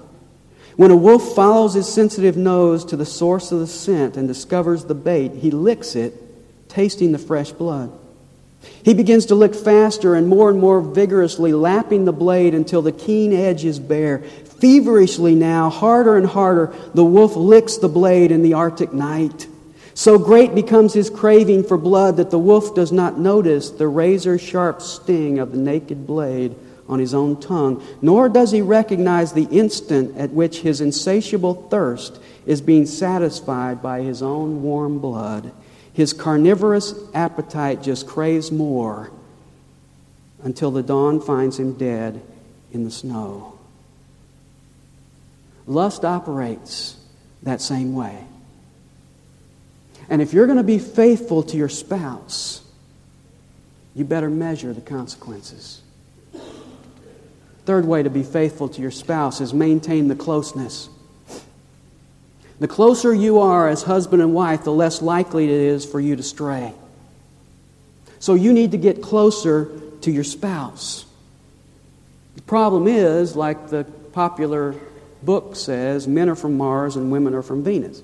When 0.79 0.91
a 0.91 0.95
wolf 0.95 1.35
follows 1.35 1.73
his 1.73 1.93
sensitive 1.93 2.37
nose 2.37 2.85
to 2.85 2.95
the 2.95 3.05
source 3.05 3.51
of 3.51 3.59
the 3.59 3.67
scent 3.67 4.15
and 4.15 4.29
discovers 4.29 4.85
the 4.85 4.95
bait, 4.95 5.33
he 5.33 5.51
licks 5.51 5.93
it, 5.93 6.13
tasting 6.69 7.11
the 7.11 7.17
fresh 7.17 7.51
blood. 7.51 7.91
He 8.81 8.93
begins 8.93 9.25
to 9.25 9.35
lick 9.35 9.55
faster 9.55 10.15
and 10.15 10.29
more 10.29 10.49
and 10.49 10.57
more 10.57 10.79
vigorously, 10.79 11.51
lapping 11.51 12.05
the 12.05 12.13
blade 12.13 12.53
until 12.53 12.81
the 12.81 12.93
keen 12.93 13.33
edge 13.33 13.65
is 13.65 13.77
bare. 13.77 14.19
Feverishly 14.19 15.35
now, 15.35 15.69
harder 15.69 16.15
and 16.15 16.25
harder, 16.25 16.73
the 16.93 17.03
wolf 17.03 17.35
licks 17.35 17.75
the 17.75 17.89
blade 17.89 18.31
in 18.31 18.41
the 18.41 18.53
Arctic 18.53 18.93
night. 18.93 19.47
So 19.95 20.17
great 20.17 20.55
becomes 20.55 20.93
his 20.93 21.09
craving 21.09 21.65
for 21.65 21.77
blood 21.77 22.15
that 22.15 22.31
the 22.31 22.39
wolf 22.39 22.73
does 22.73 22.93
not 22.93 23.19
notice 23.19 23.69
the 23.69 23.89
razor 23.89 24.37
sharp 24.39 24.81
sting 24.81 25.39
of 25.39 25.51
the 25.51 25.57
naked 25.57 26.07
blade 26.07 26.55
on 26.89 26.99
his 26.99 27.13
own 27.13 27.39
tongue, 27.39 27.81
nor 28.01 28.27
does 28.27 28.51
he 28.51 28.61
recognize 28.61 29.31
the 29.31 29.45
instant 29.45 30.17
at 30.17 30.31
which 30.31 30.61
his 30.61 30.81
insatiable 30.81 31.53
thirst 31.69 32.19
is 32.45 32.61
being 32.61 32.85
satisfied 32.85 33.81
by 33.81 34.01
his 34.01 34.21
own 34.23 34.63
warm 34.63 34.99
blood. 34.99 35.51
His 35.93 36.13
carnivorous 36.13 36.95
appetite 37.13 37.83
just 37.83 38.07
craves 38.07 38.51
more 38.51 39.11
until 40.43 40.71
the 40.71 40.81
dawn 40.81 41.21
finds 41.21 41.59
him 41.59 41.73
dead 41.73 42.21
in 42.73 42.83
the 42.83 42.91
snow. 42.91 43.57
Lust 45.67 46.03
operates 46.03 46.97
that 47.43 47.61
same 47.61 47.93
way. 47.93 48.23
And 50.09 50.23
if 50.23 50.33
you're 50.33 50.47
going 50.47 50.57
to 50.57 50.63
be 50.63 50.79
faithful 50.79 51.43
to 51.43 51.57
your 51.57 51.69
spouse, 51.69 52.61
you 53.93 54.05
better 54.05 54.29
measure 54.29 54.73
the 54.73 54.81
consequences. 54.81 55.81
Third 57.65 57.85
way 57.85 58.03
to 58.03 58.09
be 58.09 58.23
faithful 58.23 58.69
to 58.69 58.81
your 58.81 58.91
spouse 58.91 59.41
is 59.41 59.53
maintain 59.53 60.07
the 60.07 60.15
closeness. 60.15 60.89
The 62.59 62.67
closer 62.67 63.13
you 63.13 63.39
are 63.39 63.69
as 63.69 63.83
husband 63.83 64.21
and 64.21 64.33
wife, 64.33 64.63
the 64.63 64.71
less 64.73 65.01
likely 65.01 65.45
it 65.45 65.51
is 65.51 65.85
for 65.85 65.99
you 65.99 66.15
to 66.15 66.23
stray. 66.23 66.73
So 68.19 68.33
you 68.33 68.51
need 68.51 68.71
to 68.71 68.77
get 68.77 69.01
closer 69.01 69.69
to 70.01 70.11
your 70.11 70.25
spouse. 70.25 71.05
The 72.35 72.41
problem 72.41 72.87
is, 72.87 73.35
like 73.35 73.69
the 73.69 73.85
popular 74.11 74.75
book 75.23 75.55
says, 75.55 76.07
men 76.07 76.29
are 76.29 76.35
from 76.35 76.57
Mars 76.57 76.95
and 76.95 77.11
women 77.11 77.33
are 77.33 77.41
from 77.41 77.63
Venus. 77.63 78.01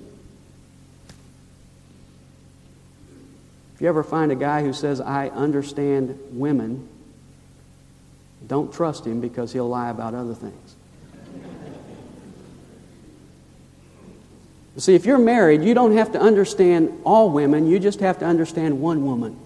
If 3.74 3.82
you 3.82 3.88
ever 3.88 4.02
find 4.02 4.32
a 4.32 4.36
guy 4.36 4.62
who 4.62 4.72
says, 4.72 5.02
I 5.02 5.28
understand 5.28 6.18
women, 6.30 6.88
don't 8.46 8.72
trust 8.72 9.06
him 9.06 9.20
because 9.20 9.52
he'll 9.52 9.68
lie 9.68 9.90
about 9.90 10.14
other 10.14 10.34
things. 10.34 10.76
See, 14.78 14.94
if 14.94 15.06
you're 15.06 15.18
married, 15.18 15.62
you 15.62 15.72
don't 15.72 15.96
have 15.96 16.12
to 16.12 16.20
understand 16.20 17.00
all 17.04 17.30
women, 17.30 17.66
you 17.66 17.78
just 17.78 18.00
have 18.00 18.18
to 18.18 18.26
understand 18.26 18.80
one 18.80 19.06
woman. 19.06 19.38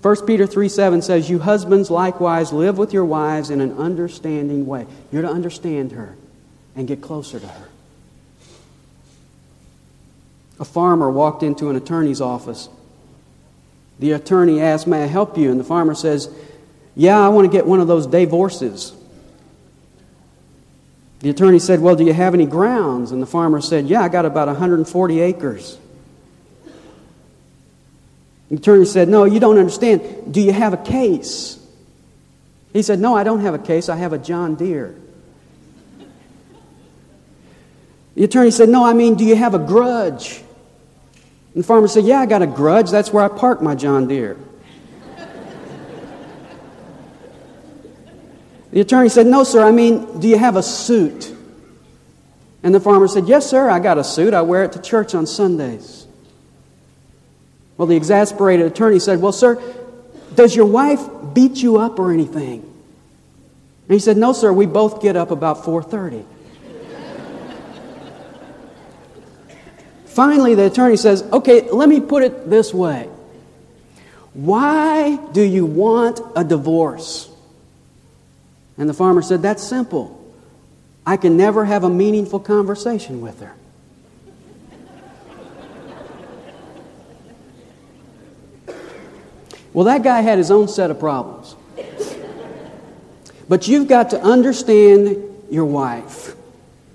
1 0.00 0.26
Peter 0.26 0.46
3 0.46 0.68
7 0.68 1.02
says, 1.02 1.28
You 1.28 1.38
husbands 1.38 1.90
likewise 1.90 2.52
live 2.52 2.78
with 2.78 2.92
your 2.92 3.04
wives 3.04 3.50
in 3.50 3.60
an 3.60 3.76
understanding 3.76 4.66
way. 4.66 4.86
You're 5.12 5.22
to 5.22 5.28
understand 5.28 5.92
her 5.92 6.16
and 6.74 6.86
get 6.86 7.02
closer 7.02 7.40
to 7.40 7.46
her. 7.46 7.68
A 10.58 10.64
farmer 10.64 11.10
walked 11.10 11.42
into 11.42 11.68
an 11.68 11.76
attorney's 11.76 12.20
office. 12.20 12.68
The 13.98 14.12
attorney 14.12 14.60
asked, 14.60 14.86
May 14.86 15.04
I 15.04 15.06
help 15.06 15.36
you? 15.36 15.50
And 15.50 15.58
the 15.60 15.64
farmer 15.64 15.94
says, 15.94 16.32
Yeah, 16.96 17.20
I 17.20 17.28
want 17.28 17.44
to 17.44 17.52
get 17.54 17.66
one 17.66 17.78
of 17.80 17.86
those 17.86 18.06
divorces. 18.06 18.94
The 21.20 21.30
attorney 21.30 21.58
said, 21.58 21.80
Well, 21.80 21.94
do 21.94 22.04
you 22.04 22.14
have 22.14 22.34
any 22.34 22.46
grounds? 22.46 23.12
And 23.12 23.22
the 23.22 23.26
farmer 23.26 23.60
said, 23.60 23.86
Yeah, 23.86 24.00
I 24.00 24.08
got 24.08 24.24
about 24.24 24.48
140 24.48 25.20
acres. 25.20 25.78
The 28.48 28.56
attorney 28.56 28.86
said, 28.86 29.08
No, 29.08 29.24
you 29.24 29.40
don't 29.40 29.58
understand. 29.58 30.32
Do 30.32 30.40
you 30.40 30.52
have 30.52 30.72
a 30.72 30.78
case? 30.78 31.62
He 32.72 32.82
said, 32.82 32.98
No, 32.98 33.14
I 33.14 33.24
don't 33.24 33.40
have 33.40 33.54
a 33.54 33.58
case. 33.58 33.88
I 33.88 33.96
have 33.96 34.12
a 34.12 34.18
John 34.18 34.54
Deere. 34.54 34.94
The 38.14 38.24
attorney 38.24 38.50
said, 38.50 38.70
No, 38.70 38.84
I 38.84 38.94
mean, 38.94 39.16
do 39.16 39.24
you 39.24 39.36
have 39.36 39.54
a 39.54 39.58
grudge? 39.58 40.42
And 41.54 41.62
the 41.62 41.66
farmer 41.66 41.88
said, 41.88 42.04
Yeah, 42.04 42.20
I 42.20 42.26
got 42.26 42.40
a 42.40 42.46
grudge. 42.46 42.90
That's 42.90 43.12
where 43.12 43.24
I 43.24 43.28
park 43.28 43.60
my 43.60 43.74
John 43.74 44.08
Deere. 44.08 44.38
The 48.72 48.80
attorney 48.80 49.08
said, 49.08 49.26
No, 49.26 49.44
sir, 49.44 49.64
I 49.64 49.72
mean, 49.72 50.20
do 50.20 50.28
you 50.28 50.38
have 50.38 50.56
a 50.56 50.62
suit? 50.62 51.34
And 52.62 52.74
the 52.74 52.80
farmer 52.80 53.08
said, 53.08 53.28
Yes, 53.28 53.48
sir, 53.48 53.70
I 53.70 53.78
got 53.78 53.98
a 53.98 54.04
suit. 54.04 54.34
I 54.34 54.42
wear 54.42 54.64
it 54.64 54.72
to 54.72 54.82
church 54.82 55.14
on 55.14 55.26
Sundays. 55.26 56.06
Well, 57.76 57.86
the 57.86 57.96
exasperated 57.96 58.66
attorney 58.66 58.98
said, 58.98 59.20
Well, 59.20 59.32
sir, 59.32 59.62
does 60.34 60.56
your 60.56 60.66
wife 60.66 61.00
beat 61.32 61.56
you 61.56 61.78
up 61.78 61.98
or 61.98 62.12
anything? 62.12 62.60
And 62.60 63.94
he 63.94 63.98
said, 63.98 64.16
No, 64.16 64.32
sir, 64.32 64.52
we 64.52 64.66
both 64.66 65.00
get 65.00 65.16
up 65.16 65.30
about 65.30 65.58
4:30. 65.58 66.24
Finally, 70.06 70.54
the 70.54 70.66
attorney 70.66 70.96
says, 70.96 71.22
Okay, 71.30 71.70
let 71.70 71.88
me 71.88 72.00
put 72.00 72.22
it 72.22 72.48
this 72.48 72.72
way. 72.72 73.08
Why 74.32 75.16
do 75.32 75.42
you 75.42 75.66
want 75.66 76.20
a 76.34 76.42
divorce? 76.42 77.25
And 78.78 78.88
the 78.88 78.94
farmer 78.94 79.22
said, 79.22 79.42
That's 79.42 79.62
simple. 79.62 80.22
I 81.06 81.16
can 81.16 81.36
never 81.36 81.64
have 81.64 81.84
a 81.84 81.90
meaningful 81.90 82.40
conversation 82.40 83.20
with 83.20 83.40
her. 83.40 83.54
Well, 89.72 89.84
that 89.84 90.02
guy 90.02 90.22
had 90.22 90.38
his 90.38 90.50
own 90.50 90.68
set 90.68 90.90
of 90.90 90.98
problems. 90.98 91.54
But 93.46 93.68
you've 93.68 93.88
got 93.88 94.10
to 94.10 94.22
understand 94.22 95.22
your 95.50 95.66
wife. 95.66 96.34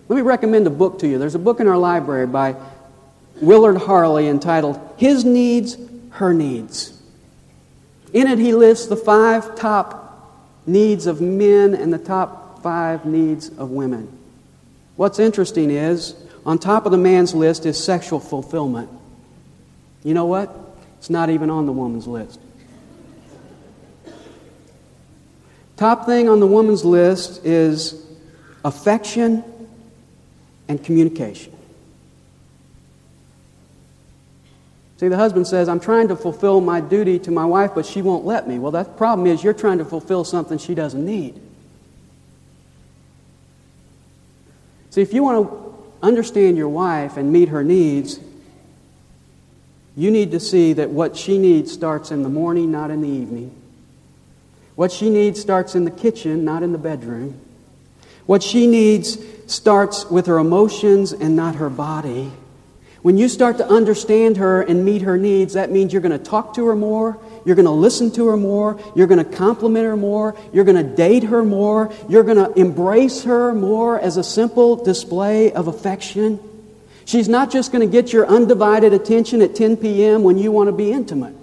Let 0.10 0.16
me 0.16 0.24
recommend 0.24 0.68
a 0.68 0.72
book 0.72 1.00
to 1.00 1.08
you. 1.08 1.18
There's 1.20 1.36
a 1.36 1.40
book 1.40 1.60
in 1.60 1.68
our 1.68 1.78
library 1.78 2.28
by 2.28 2.56
Willard 3.40 3.78
Harley 3.78 4.28
entitled 4.28 4.80
His 4.98 5.24
Needs, 5.24 5.78
Her 6.10 6.34
Needs. 6.34 7.00
In 8.14 8.28
it, 8.28 8.40
he 8.40 8.54
lists 8.54 8.88
the 8.88 8.98
five 8.98 9.56
top 9.56 10.01
needs 10.66 11.08
of 11.08 11.22
men 11.22 11.74
and 11.74 11.92
the 11.92 11.98
top 11.98 12.62
five 12.62 13.06
needs 13.06 13.50
of 13.58 13.72
women. 13.72 14.18
What's 14.96 15.20
interesting 15.20 15.72
is, 15.72 16.16
on 16.46 16.58
top 16.60 16.86
of 16.86 16.92
the 16.92 16.98
man's 16.98 17.34
list 17.34 17.66
is 17.66 17.82
sexual 17.82 18.20
fulfillment. 18.20 18.90
You 20.04 20.14
know 20.14 20.26
what? 20.26 20.56
It's 20.98 21.10
not 21.10 21.30
even 21.30 21.50
on 21.50 21.66
the 21.66 21.72
woman's 21.72 22.08
list. 22.08 22.40
Top 25.78 26.06
thing 26.06 26.30
on 26.30 26.40
the 26.40 26.48
woman's 26.48 26.86
list 26.86 27.44
is 27.44 28.06
affection 28.64 29.44
and 30.68 30.84
communication. 30.84 31.51
See, 35.02 35.08
the 35.08 35.18
husband 35.18 35.48
says, 35.48 35.68
I'm 35.68 35.80
trying 35.80 36.10
to 36.10 36.16
fulfill 36.16 36.62
my 36.62 36.80
duty 36.80 37.18
to 37.18 37.32
my 37.32 37.44
wife, 37.44 37.72
but 37.74 37.88
she 37.88 38.04
won't 38.04 38.24
let 38.24 38.48
me. 38.48 38.60
Well, 38.60 38.72
the 38.72 38.84
problem 38.84 39.26
is 39.26 39.44
you're 39.44 39.52
trying 39.52 39.80
to 39.80 39.84
fulfill 39.84 40.24
something 40.24 40.60
she 40.60 40.76
doesn't 40.76 41.04
need. 41.04 41.42
See, 44.92 45.02
if 45.02 45.12
you 45.12 45.24
want 45.24 45.50
to 45.50 45.84
understand 46.04 46.56
your 46.56 46.70
wife 46.70 47.18
and 47.18 47.34
meet 47.34 47.50
her 47.50 47.64
needs, 47.64 48.20
you 49.96 50.12
need 50.12 50.30
to 50.34 50.40
see 50.40 50.74
that 50.74 50.92
what 50.92 51.18
she 51.18 51.40
needs 51.40 51.72
starts 51.72 52.12
in 52.12 52.22
the 52.22 52.30
morning, 52.30 52.72
not 52.72 52.92
in 52.92 53.02
the 53.02 53.10
evening. 53.10 53.60
What 54.76 54.92
she 54.92 55.10
needs 55.10 55.42
starts 55.42 55.74
in 55.74 55.84
the 55.84 55.90
kitchen, 55.90 56.46
not 56.46 56.62
in 56.62 56.74
the 56.74 56.78
bedroom. 56.78 57.42
What 58.28 58.44
she 58.44 58.68
needs 58.68 59.18
starts 59.48 60.12
with 60.12 60.28
her 60.28 60.38
emotions 60.38 61.12
and 61.12 61.36
not 61.36 61.56
her 61.56 61.72
body. 61.72 62.32
When 63.02 63.18
you 63.18 63.30
start 63.30 63.58
to 63.58 63.68
understand 63.68 64.38
her 64.38 64.62
and 64.62 64.86
meet 64.86 65.02
her 65.02 65.18
needs, 65.18 65.54
that 65.54 65.72
means 65.72 65.92
you're 65.92 66.04
going 66.04 66.18
to 66.18 66.24
talk 66.24 66.54
to 66.56 66.68
her 66.68 66.76
more, 66.76 67.20
you're 67.46 67.56
going 67.56 67.66
to 67.66 67.72
listen 67.72 68.12
to 68.12 68.28
her 68.28 68.38
more, 68.38 68.80
you're 68.96 69.08
going 69.08 69.24
to 69.24 69.38
compliment 69.38 69.86
her 69.86 69.98
more, 69.98 70.38
you're 70.54 70.66
going 70.66 70.78
to 70.78 70.96
date 70.96 71.24
her 71.24 71.44
more, 71.44 71.92
you're 72.08 72.24
going 72.24 72.38
to 72.38 72.52
embrace 72.60 73.24
her 73.24 73.54
more 73.54 74.00
as 74.00 74.18
a 74.18 74.24
simple 74.24 74.76
display 74.76 75.52
of 75.52 75.68
affection. 75.68 76.40
She's 77.06 77.28
not 77.28 77.52
just 77.52 77.72
going 77.72 77.88
to 77.88 77.92
get 77.92 78.14
your 78.14 78.28
undivided 78.28 78.94
attention 78.94 79.42
at 79.42 79.56
10 79.56 79.78
p.m. 79.78 80.22
when 80.22 80.38
you 80.38 80.52
want 80.52 80.68
to 80.68 80.72
be 80.72 80.92
intimate. 80.92 81.36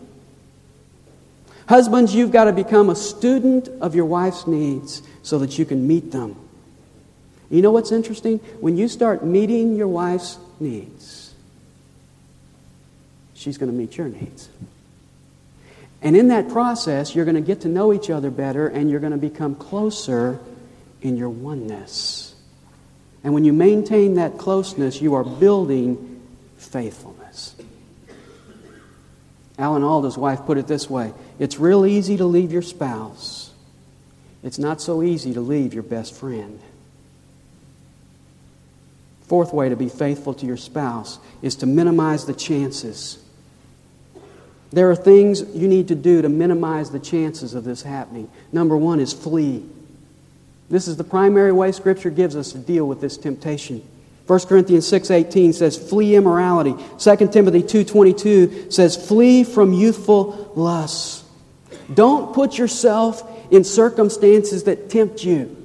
Husbands, 1.68 2.14
you've 2.14 2.30
got 2.30 2.44
to 2.44 2.52
become 2.52 2.88
a 2.88 2.94
student 2.94 3.68
of 3.80 3.96
your 3.96 4.06
wife's 4.06 4.46
needs 4.46 5.02
so 5.22 5.40
that 5.40 5.58
you 5.58 5.64
can 5.64 5.86
meet 5.88 6.12
them. 6.12 6.36
You 7.50 7.62
know 7.62 7.72
what's 7.72 7.92
interesting? 7.92 8.38
When 8.60 8.76
you 8.76 8.88
start 8.88 9.24
meeting 9.24 9.76
your 9.76 9.88
wife's 9.88 10.38
needs, 10.60 11.17
she's 13.38 13.56
going 13.56 13.70
to 13.70 13.76
meet 13.76 13.96
your 13.96 14.08
needs. 14.08 14.48
And 16.02 16.16
in 16.16 16.28
that 16.28 16.48
process, 16.48 17.14
you're 17.14 17.24
going 17.24 17.34
to 17.36 17.40
get 17.40 17.62
to 17.62 17.68
know 17.68 17.92
each 17.92 18.10
other 18.10 18.30
better 18.30 18.68
and 18.68 18.90
you're 18.90 19.00
going 19.00 19.12
to 19.12 19.18
become 19.18 19.54
closer 19.54 20.38
in 21.02 21.16
your 21.16 21.28
oneness. 21.28 22.34
And 23.24 23.34
when 23.34 23.44
you 23.44 23.52
maintain 23.52 24.14
that 24.14 24.38
closeness, 24.38 25.00
you 25.00 25.14
are 25.14 25.24
building 25.24 26.20
faithfulness. 26.56 27.56
Alan 29.58 29.82
Alda's 29.82 30.16
wife 30.16 30.46
put 30.46 30.56
it 30.56 30.68
this 30.68 30.88
way 30.88 31.12
It's 31.38 31.58
real 31.58 31.84
easy 31.84 32.16
to 32.16 32.24
leave 32.24 32.52
your 32.52 32.62
spouse, 32.62 33.52
it's 34.42 34.58
not 34.58 34.80
so 34.80 35.02
easy 35.02 35.34
to 35.34 35.40
leave 35.40 35.74
your 35.74 35.82
best 35.82 36.14
friend. 36.14 36.60
Fourth 39.22 39.52
way 39.52 39.68
to 39.68 39.76
be 39.76 39.90
faithful 39.90 40.32
to 40.34 40.46
your 40.46 40.56
spouse 40.56 41.18
is 41.42 41.56
to 41.56 41.66
minimize 41.66 42.24
the 42.24 42.32
chances. 42.32 43.22
There 44.70 44.90
are 44.90 44.96
things 44.96 45.42
you 45.54 45.66
need 45.66 45.88
to 45.88 45.94
do 45.94 46.20
to 46.22 46.28
minimize 46.28 46.90
the 46.90 46.98
chances 46.98 47.54
of 47.54 47.64
this 47.64 47.82
happening. 47.82 48.30
Number 48.52 48.76
one 48.76 49.00
is 49.00 49.12
flee. 49.12 49.64
This 50.68 50.86
is 50.86 50.96
the 50.96 51.04
primary 51.04 51.52
way 51.52 51.72
Scripture 51.72 52.10
gives 52.10 52.36
us 52.36 52.52
to 52.52 52.58
deal 52.58 52.86
with 52.86 53.00
this 53.00 53.16
temptation. 53.16 53.82
1 54.26 54.40
Corinthians 54.40 54.86
6:18 54.86 55.54
says 55.54 55.78
flee 55.78 56.14
immorality. 56.14 56.74
2 56.98 57.32
Timothy 57.32 57.62
2:22 57.62 58.70
says 58.70 58.94
flee 58.94 59.42
from 59.42 59.72
youthful 59.72 60.52
lusts. 60.54 61.24
Don't 61.94 62.34
put 62.34 62.58
yourself 62.58 63.22
in 63.50 63.64
circumstances 63.64 64.64
that 64.64 64.90
tempt 64.90 65.24
you. 65.24 65.56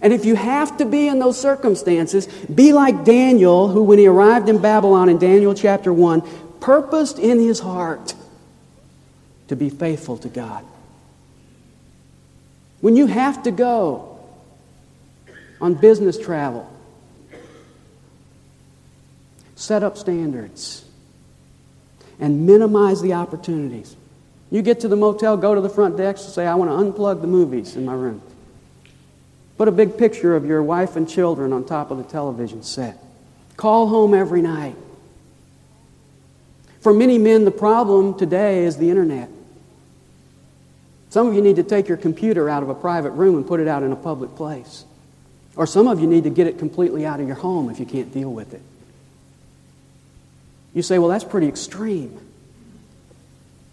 And 0.00 0.14
if 0.14 0.24
you 0.24 0.36
have 0.36 0.78
to 0.78 0.86
be 0.86 1.08
in 1.08 1.18
those 1.18 1.38
circumstances, 1.38 2.26
be 2.54 2.72
like 2.72 3.04
Daniel, 3.04 3.68
who, 3.68 3.82
when 3.82 3.98
he 3.98 4.06
arrived 4.06 4.48
in 4.48 4.58
Babylon 4.58 5.10
in 5.10 5.18
Daniel 5.18 5.52
chapter 5.52 5.92
1, 5.92 6.22
purposed 6.60 7.18
in 7.18 7.40
his 7.40 7.60
heart 7.60 8.14
to 9.48 9.56
be 9.56 9.70
faithful 9.70 10.16
to 10.18 10.28
God. 10.28 10.64
When 12.80 12.96
you 12.96 13.06
have 13.06 13.42
to 13.42 13.50
go 13.50 14.18
on 15.60 15.74
business 15.74 16.18
travel, 16.18 16.70
set 19.56 19.82
up 19.82 19.98
standards 19.98 20.84
and 22.20 22.46
minimize 22.46 23.02
the 23.02 23.14
opportunities. 23.14 23.96
You 24.50 24.62
get 24.62 24.80
to 24.80 24.88
the 24.88 24.96
motel, 24.96 25.36
go 25.36 25.54
to 25.54 25.60
the 25.60 25.68
front 25.68 25.96
desk, 25.96 26.24
and 26.24 26.32
say, 26.32 26.46
I 26.46 26.54
want 26.54 26.70
to 26.70 26.76
unplug 26.76 27.20
the 27.20 27.26
movies 27.26 27.76
in 27.76 27.84
my 27.84 27.94
room. 27.94 28.22
Put 29.56 29.68
a 29.68 29.72
big 29.72 29.98
picture 29.98 30.36
of 30.36 30.46
your 30.46 30.62
wife 30.62 30.94
and 30.94 31.08
children 31.08 31.52
on 31.52 31.64
top 31.64 31.90
of 31.90 31.98
the 31.98 32.04
television 32.04 32.62
set. 32.62 32.96
Call 33.56 33.88
home 33.88 34.14
every 34.14 34.40
night. 34.40 34.76
For 36.80 36.94
many 36.94 37.18
men, 37.18 37.44
the 37.44 37.50
problem 37.50 38.16
today 38.16 38.64
is 38.64 38.76
the 38.76 38.88
internet. 38.88 39.28
Some 41.10 41.26
of 41.26 41.34
you 41.34 41.40
need 41.40 41.56
to 41.56 41.62
take 41.62 41.88
your 41.88 41.96
computer 41.96 42.48
out 42.48 42.62
of 42.62 42.68
a 42.68 42.74
private 42.74 43.12
room 43.12 43.36
and 43.36 43.46
put 43.46 43.60
it 43.60 43.68
out 43.68 43.82
in 43.82 43.92
a 43.92 43.96
public 43.96 44.34
place. 44.36 44.84
Or 45.56 45.66
some 45.66 45.88
of 45.88 46.00
you 46.00 46.06
need 46.06 46.24
to 46.24 46.30
get 46.30 46.46
it 46.46 46.58
completely 46.58 47.06
out 47.06 47.20
of 47.20 47.26
your 47.26 47.36
home 47.36 47.70
if 47.70 47.80
you 47.80 47.86
can't 47.86 48.12
deal 48.12 48.32
with 48.32 48.54
it. 48.54 48.62
You 50.74 50.82
say, 50.82 50.98
well, 50.98 51.08
that's 51.08 51.24
pretty 51.24 51.48
extreme. 51.48 52.12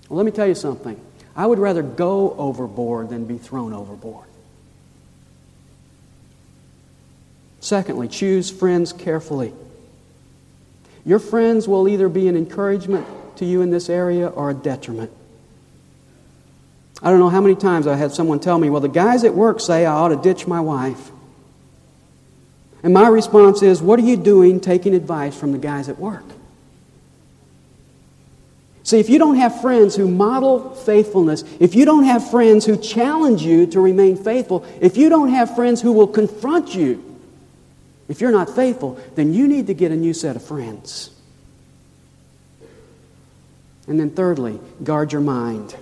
Well, 0.10 0.18
let 0.18 0.26
me 0.26 0.32
tell 0.32 0.48
you 0.48 0.56
something. 0.56 1.00
I 1.36 1.46
would 1.46 1.60
rather 1.60 1.84
go 1.84 2.34
overboard 2.38 3.10
than 3.10 3.26
be 3.26 3.38
thrown 3.38 3.74
overboard. 3.74 4.26
Secondly, 7.60 8.08
choose 8.08 8.50
friends 8.50 8.94
carefully. 8.94 9.54
Your 11.06 11.20
friends 11.20 11.68
will 11.68 11.88
either 11.88 12.08
be 12.10 12.28
an 12.28 12.38
encouragement 12.38 13.06
to 13.38 13.46
you 13.46 13.62
in 13.62 13.72
this 13.72 13.90
area 13.90 14.28
or 14.28 14.50
a 14.52 14.54
detriment. 14.54 15.12
I 17.02 17.10
don't 17.10 17.20
know 17.20 17.30
how 17.30 17.42
many 17.42 17.56
times 17.56 17.88
I 17.88 17.96
had 17.96 18.14
someone 18.14 18.40
tell 18.40 18.58
me, 18.58 18.70
well, 18.70 18.82
the 18.82 18.88
guys 18.88 19.24
at 19.24 19.36
work 19.36 19.60
say 19.60 19.86
I 19.86 19.94
ought 19.94 20.10
to 20.10 20.16
ditch 20.16 20.48
my 20.48 20.62
wife. 20.62 21.12
And 22.84 22.94
my 22.94 23.08
response 23.08 23.62
is, 23.62 23.82
what 23.82 24.00
are 24.00 24.04
you 24.04 24.16
doing 24.16 24.60
taking 24.60 24.94
advice 24.94 25.38
from 25.38 25.52
the 25.52 25.58
guys 25.58 25.90
at 25.90 26.00
work? 26.00 26.24
See, 28.84 29.00
if 29.00 29.10
you 29.10 29.18
don't 29.18 29.38
have 29.38 29.62
friends 29.62 29.96
who 29.96 30.08
model 30.08 30.70
faithfulness, 30.76 31.44
if 31.60 31.74
you 31.74 31.86
don't 31.86 32.04
have 32.04 32.30
friends 32.30 32.66
who 32.66 32.78
challenge 32.78 33.42
you 33.42 33.66
to 33.68 33.80
remain 33.82 34.16
faithful, 34.16 34.64
if 34.80 34.96
you 34.96 35.10
don't 35.10 35.30
have 35.30 35.56
friends 35.56 35.82
who 35.82 35.92
will 35.92 36.08
confront 36.08 36.76
you 36.76 37.04
if 38.08 38.22
you're 38.22 38.32
not 38.32 38.56
faithful, 38.56 39.00
then 39.16 39.34
you 39.34 39.48
need 39.48 39.68
to 39.68 39.74
get 39.74 39.92
a 39.92 39.96
new 39.96 40.14
set 40.14 40.36
of 40.36 40.44
friends. 40.44 41.10
And 43.88 44.00
then, 44.00 44.12
thirdly, 44.12 44.60
guard 44.84 45.12
your 45.12 45.22
mind. 45.22 45.76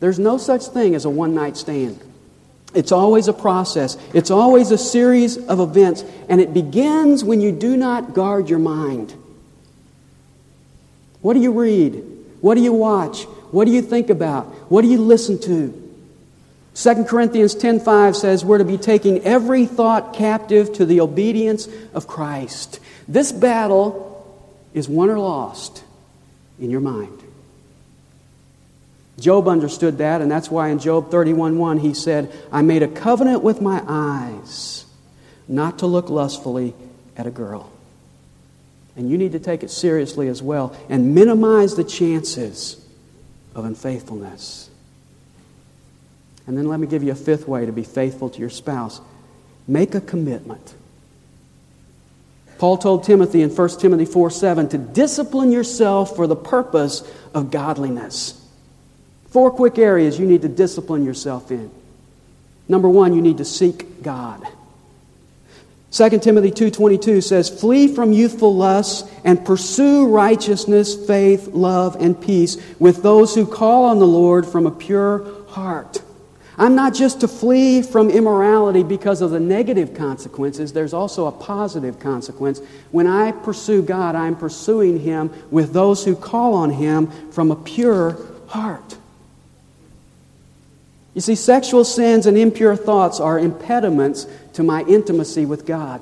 There's 0.00 0.18
no 0.18 0.38
such 0.38 0.66
thing 0.66 0.94
as 0.94 1.04
a 1.04 1.10
one 1.10 1.34
night 1.34 1.56
stand. 1.56 2.00
It's 2.74 2.92
always 2.92 3.28
a 3.28 3.32
process, 3.32 3.96
it's 4.14 4.30
always 4.30 4.70
a 4.70 4.78
series 4.78 5.36
of 5.36 5.60
events, 5.60 6.04
and 6.28 6.40
it 6.40 6.54
begins 6.54 7.24
when 7.24 7.40
you 7.40 7.52
do 7.52 7.76
not 7.76 8.14
guard 8.14 8.48
your 8.48 8.60
mind. 8.60 9.14
What 11.20 11.34
do 11.34 11.40
you 11.40 11.52
read? 11.52 12.02
What 12.40 12.54
do 12.54 12.62
you 12.62 12.72
watch? 12.72 13.24
What 13.50 13.66
do 13.66 13.72
you 13.72 13.82
think 13.82 14.08
about? 14.08 14.46
What 14.70 14.82
do 14.82 14.88
you 14.88 14.98
listen 14.98 15.38
to? 15.40 15.76
2 16.74 17.04
Corinthians 17.04 17.54
10:5 17.54 18.16
says 18.16 18.44
we're 18.44 18.58
to 18.58 18.64
be 18.64 18.78
taking 18.78 19.20
every 19.24 19.66
thought 19.66 20.14
captive 20.14 20.72
to 20.74 20.86
the 20.86 21.00
obedience 21.00 21.68
of 21.92 22.06
Christ. 22.06 22.78
This 23.08 23.32
battle 23.32 24.24
is 24.72 24.88
won 24.88 25.10
or 25.10 25.18
lost 25.18 25.82
in 26.60 26.70
your 26.70 26.80
mind. 26.80 27.18
Job 29.20 29.46
understood 29.46 29.98
that, 29.98 30.20
and 30.20 30.30
that's 30.30 30.50
why 30.50 30.68
in 30.68 30.78
Job 30.78 31.10
31:1 31.10 31.78
he 31.78 31.94
said, 31.94 32.32
"I 32.50 32.62
made 32.62 32.82
a 32.82 32.88
covenant 32.88 33.42
with 33.42 33.60
my 33.60 33.82
eyes 33.86 34.84
not 35.46 35.78
to 35.78 35.86
look 35.86 36.08
lustfully 36.08 36.74
at 37.16 37.26
a 37.26 37.30
girl." 37.30 37.68
And 38.96 39.10
you 39.10 39.16
need 39.16 39.32
to 39.32 39.38
take 39.38 39.62
it 39.62 39.70
seriously 39.70 40.28
as 40.28 40.42
well 40.42 40.72
and 40.88 41.14
minimize 41.14 41.74
the 41.74 41.84
chances 41.84 42.76
of 43.54 43.64
unfaithfulness. 43.64 44.68
And 46.46 46.56
then 46.58 46.68
let 46.68 46.80
me 46.80 46.86
give 46.86 47.02
you 47.02 47.12
a 47.12 47.16
fifth 47.16 47.46
way 47.46 47.66
to 47.66 47.72
be 47.72 47.84
faithful 47.84 48.28
to 48.30 48.40
your 48.40 48.50
spouse 48.50 49.00
make 49.68 49.94
a 49.94 50.00
commitment. 50.00 50.74
Paul 52.58 52.76
told 52.76 53.04
Timothy 53.04 53.40
in 53.42 53.50
1 53.50 53.68
Timothy 53.80 54.04
4 54.04 54.30
7 54.30 54.68
to 54.70 54.78
discipline 54.78 55.52
yourself 55.52 56.16
for 56.16 56.26
the 56.26 56.36
purpose 56.36 57.02
of 57.32 57.50
godliness. 57.50 58.39
Four 59.30 59.52
quick 59.52 59.78
areas 59.78 60.18
you 60.18 60.26
need 60.26 60.42
to 60.42 60.48
discipline 60.48 61.04
yourself 61.04 61.50
in. 61.50 61.70
Number 62.68 62.88
one, 62.88 63.14
you 63.14 63.22
need 63.22 63.38
to 63.38 63.44
seek 63.44 64.02
God. 64.02 64.46
2 65.92 66.22
Timothy 66.22 66.52
2:22 66.52 67.20
says, 67.20 67.48
"Flee 67.48 67.88
from 67.88 68.12
youthful 68.12 68.54
lusts 68.54 69.08
and 69.24 69.44
pursue 69.44 70.06
righteousness, 70.06 70.94
faith, 70.94 71.50
love, 71.52 71.96
and 71.98 72.20
peace 72.20 72.56
with 72.78 73.02
those 73.02 73.34
who 73.34 73.44
call 73.44 73.84
on 73.84 73.98
the 73.98 74.06
Lord 74.06 74.46
from 74.46 74.66
a 74.66 74.70
pure 74.70 75.24
heart." 75.48 76.00
I'm 76.56 76.74
not 76.74 76.94
just 76.94 77.20
to 77.20 77.28
flee 77.28 77.82
from 77.82 78.10
immorality 78.10 78.82
because 78.82 79.22
of 79.22 79.30
the 79.30 79.40
negative 79.40 79.94
consequences, 79.94 80.72
there's 80.72 80.92
also 80.92 81.26
a 81.26 81.32
positive 81.32 81.98
consequence. 81.98 82.60
When 82.90 83.06
I 83.06 83.32
pursue 83.32 83.80
God, 83.80 84.14
I'm 84.14 84.36
pursuing 84.36 85.00
Him 85.00 85.30
with 85.50 85.72
those 85.72 86.04
who 86.04 86.14
call 86.14 86.54
on 86.54 86.70
Him 86.70 87.08
from 87.30 87.50
a 87.50 87.56
pure 87.56 88.16
heart. 88.48 88.96
You 91.20 91.22
see, 91.22 91.34
sexual 91.34 91.84
sins 91.84 92.24
and 92.24 92.38
impure 92.38 92.74
thoughts 92.74 93.20
are 93.20 93.38
impediments 93.38 94.26
to 94.54 94.62
my 94.62 94.84
intimacy 94.84 95.44
with 95.44 95.66
God. 95.66 96.00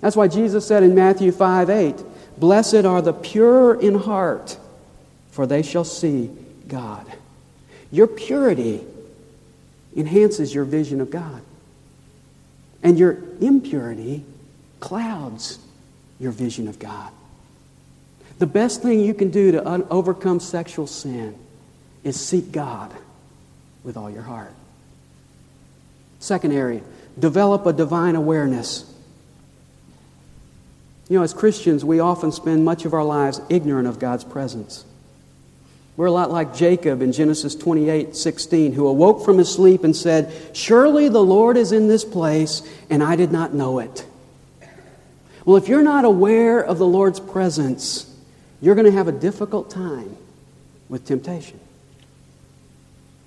That's 0.00 0.16
why 0.16 0.26
Jesus 0.26 0.66
said 0.66 0.82
in 0.82 0.96
Matthew 0.96 1.30
5 1.30 1.70
8, 1.70 1.94
Blessed 2.36 2.84
are 2.86 3.02
the 3.02 3.12
pure 3.12 3.80
in 3.80 3.94
heart, 3.94 4.58
for 5.30 5.46
they 5.46 5.62
shall 5.62 5.84
see 5.84 6.28
God. 6.66 7.06
Your 7.92 8.08
purity 8.08 8.84
enhances 9.94 10.52
your 10.52 10.64
vision 10.64 11.00
of 11.00 11.12
God. 11.12 11.40
And 12.82 12.98
your 12.98 13.16
impurity 13.40 14.24
clouds 14.80 15.60
your 16.18 16.32
vision 16.32 16.66
of 16.66 16.80
God. 16.80 17.12
The 18.40 18.46
best 18.48 18.82
thing 18.82 18.98
you 18.98 19.14
can 19.14 19.30
do 19.30 19.52
to 19.52 19.64
un- 19.64 19.86
overcome 19.88 20.40
sexual 20.40 20.88
sin 20.88 21.38
is 22.02 22.18
seek 22.18 22.50
God 22.50 22.92
with 23.84 23.96
all 23.96 24.10
your 24.10 24.22
heart. 24.22 24.52
Second 26.18 26.52
area, 26.52 26.82
develop 27.18 27.66
a 27.66 27.72
divine 27.72 28.14
awareness. 28.14 28.84
You 31.08 31.18
know, 31.18 31.22
as 31.22 31.34
Christians, 31.34 31.84
we 31.84 31.98
often 31.98 32.30
spend 32.30 32.64
much 32.64 32.84
of 32.84 32.94
our 32.94 33.04
lives 33.04 33.40
ignorant 33.48 33.88
of 33.88 33.98
God's 33.98 34.24
presence. 34.24 34.84
We're 35.96 36.06
a 36.06 36.12
lot 36.12 36.30
like 36.30 36.54
Jacob 36.54 37.02
in 37.02 37.12
Genesis 37.12 37.54
28 37.54 38.16
16, 38.16 38.72
who 38.72 38.86
awoke 38.86 39.24
from 39.24 39.38
his 39.38 39.52
sleep 39.52 39.84
and 39.84 39.94
said, 39.94 40.32
Surely 40.56 41.08
the 41.08 41.22
Lord 41.22 41.56
is 41.56 41.72
in 41.72 41.88
this 41.88 42.04
place, 42.04 42.62
and 42.88 43.02
I 43.02 43.16
did 43.16 43.32
not 43.32 43.52
know 43.52 43.80
it. 43.80 44.06
Well, 45.44 45.56
if 45.56 45.68
you're 45.68 45.82
not 45.82 46.04
aware 46.04 46.60
of 46.60 46.78
the 46.78 46.86
Lord's 46.86 47.18
presence, 47.18 48.06
you're 48.60 48.74
going 48.74 48.86
to 48.86 48.92
have 48.92 49.08
a 49.08 49.12
difficult 49.12 49.70
time 49.70 50.16
with 50.88 51.04
temptation. 51.04 51.58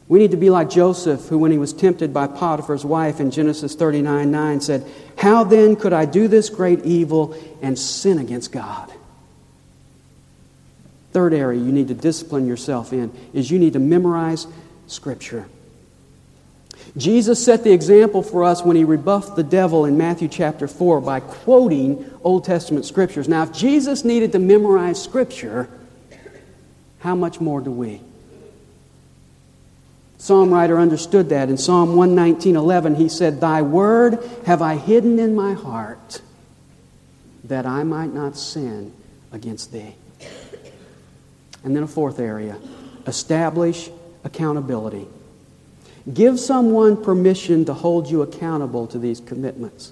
We 0.08 0.20
need 0.20 0.32
to 0.32 0.38
be 0.38 0.50
like 0.50 0.70
Joseph, 0.70 1.28
who, 1.28 1.38
when 1.38 1.52
he 1.52 1.58
was 1.58 1.72
tempted 1.72 2.14
by 2.14 2.28
Potiphar's 2.28 2.84
wife 2.84 3.20
in 3.20 3.32
Genesis 3.32 3.76
39 3.76 4.32
9, 4.32 4.62
said, 4.62 4.86
How 5.18 5.44
then 5.44 5.76
could 5.76 5.94
I 5.94 6.06
do 6.06 6.28
this 6.28 6.50
great 6.50 6.84
evil 6.84 7.36
and 7.62 7.80
sin 7.80 8.20
against 8.20 8.52
God? 8.52 8.92
Third 11.14 11.34
area 11.34 11.60
you 11.60 11.72
need 11.72 11.88
to 11.88 11.94
discipline 11.94 12.48
yourself 12.48 12.92
in 12.92 13.12
is 13.34 13.50
you 13.50 13.60
need 13.60 13.74
to 13.74 13.80
memorize 13.80 14.48
Scripture. 14.88 15.46
Jesus 16.98 17.44
set 17.44 17.64
the 17.64 17.72
example 17.72 18.22
for 18.22 18.44
us 18.44 18.64
when 18.64 18.76
he 18.76 18.84
rebuffed 18.84 19.36
the 19.36 19.44
devil 19.44 19.86
in 19.86 19.98
Matthew 19.98 20.28
chapter 20.28 20.68
4 20.68 21.02
by 21.02 21.22
quoting 21.22 22.10
Old 22.24 22.46
Testament 22.46 22.86
scriptures. 22.86 23.28
Now, 23.28 23.44
if 23.44 23.54
Jesus 23.54 24.04
needed 24.04 24.32
to 24.34 24.40
memorize 24.40 25.02
scripture, 25.02 25.70
how 27.00 27.16
much 27.16 27.40
more 27.40 27.62
do 27.62 27.72
we? 27.72 28.02
Psalm 30.24 30.54
writer 30.54 30.80
understood 30.80 31.28
that. 31.28 31.50
In 31.50 31.58
Psalm 31.58 31.98
119:11 31.98 32.96
he 32.96 33.10
said, 33.10 33.42
"Thy 33.42 33.62
word 33.62 34.20
have 34.46 34.62
I 34.62 34.76
hidden 34.76 35.20
in 35.20 35.36
my 35.36 35.52
heart, 35.52 36.22
that 37.44 37.66
I 37.66 37.84
might 37.84 38.14
not 38.14 38.38
sin 38.38 38.94
against 39.34 39.74
thee." 39.74 39.96
And 41.62 41.76
then 41.76 41.84
a 41.84 41.88
fourth 41.88 42.22
area, 42.22 42.56
establish 43.06 43.92
accountability. 44.24 45.10
Give 46.14 46.40
someone 46.40 46.96
permission 46.96 47.66
to 47.66 47.74
hold 47.74 48.10
you 48.10 48.22
accountable 48.22 48.88
to 48.88 48.98
these 48.98 49.20
commitments. 49.20 49.92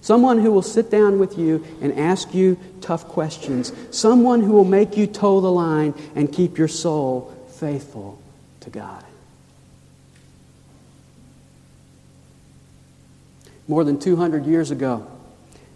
Someone 0.00 0.38
who 0.38 0.52
will 0.52 0.62
sit 0.62 0.92
down 0.92 1.18
with 1.18 1.36
you 1.36 1.60
and 1.82 1.92
ask 1.98 2.32
you 2.32 2.56
tough 2.80 3.08
questions. 3.08 3.72
Someone 3.90 4.42
who 4.42 4.52
will 4.52 4.64
make 4.64 4.96
you 4.96 5.08
toe 5.08 5.40
the 5.40 5.50
line 5.50 5.92
and 6.14 6.30
keep 6.30 6.56
your 6.56 6.68
soul 6.68 7.32
faithful 7.48 8.18
to 8.60 8.70
God. 8.70 9.02
More 13.68 13.84
than 13.84 13.98
200 13.98 14.46
years 14.46 14.70
ago, 14.70 15.06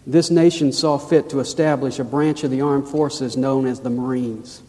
this 0.07 0.31
nation 0.31 0.71
saw 0.71 0.97
fit 0.97 1.29
to 1.29 1.39
establish 1.39 1.99
a 1.99 2.03
branch 2.03 2.43
of 2.43 2.51
the 2.51 2.61
armed 2.61 2.87
forces 2.87 3.37
known 3.37 3.65
as 3.65 3.81
the 3.81 3.89
Marines. 3.89 4.61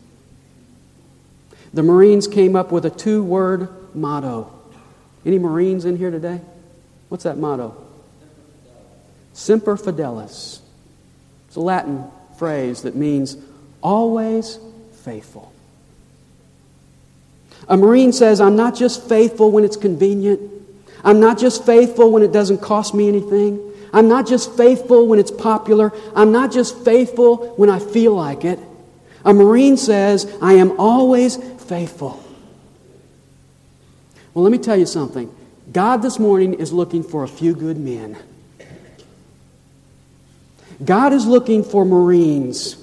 The 1.73 1.83
Marines 1.83 2.27
came 2.27 2.55
up 2.57 2.71
with 2.71 2.85
a 2.85 2.91
two 2.91 3.23
word 3.23 3.69
motto 3.95 4.53
any 5.25 5.39
Marines 5.39 5.85
in 5.85 5.97
here 5.97 6.11
today? 6.11 6.41
What's 7.09 7.25
that 7.25 7.39
motto? 7.39 7.77
Semper 9.33 9.77
Fidelis. 9.77 10.61
It's 11.47 11.57
a 11.57 11.61
Latin 11.61 12.05
phrase 12.39 12.83
that 12.83 12.97
means 12.97 13.37
always 13.83 14.59
faithful. 15.05 15.53
A 17.69 17.77
Marine 17.77 18.13
says, 18.13 18.41
I'm 18.41 18.57
not 18.57 18.75
just 18.75 19.09
faithful 19.09 19.53
when 19.53 19.65
it's 19.65 19.77
convenient. 19.77 20.41
I'm 21.05 21.21
not 21.21 21.39
just 21.39 21.67
faithful 21.67 22.11
when 22.11 22.23
it 22.23 22.33
doesn't 22.33 22.59
cost 22.59 22.95
me 22.95 23.09
anything. 23.09 23.73
I'm 23.93 24.09
not 24.09 24.27
just 24.27 24.57
faithful 24.57 25.07
when 25.07 25.19
it's 25.19 25.31
popular. 25.31 25.93
I'm 26.15 26.33
not 26.33 26.53
just 26.53 26.85
faithful 26.85 27.55
when 27.57 27.69
I 27.69 27.79
feel 27.79 28.15
like 28.15 28.45
it. 28.45 28.59
A 29.25 29.33
Marine 29.33 29.77
says, 29.77 30.33
I 30.41 30.55
am 30.55 30.79
always 30.81 31.37
faithful. 31.37 32.23
Well, 34.35 34.43
let 34.43 34.51
me 34.51 34.59
tell 34.59 34.77
you 34.77 34.87
something. 34.87 35.35
God 35.71 35.99
this 35.99 36.19
morning 36.19 36.55
is 36.55 36.73
looking 36.73 37.03
for 37.03 37.23
a 37.23 37.29
few 37.29 37.55
good 37.55 37.77
men. 37.77 38.17
God 40.85 41.13
is 41.13 41.27
looking 41.27 41.63
for 41.63 41.85
Marines. 41.85 42.77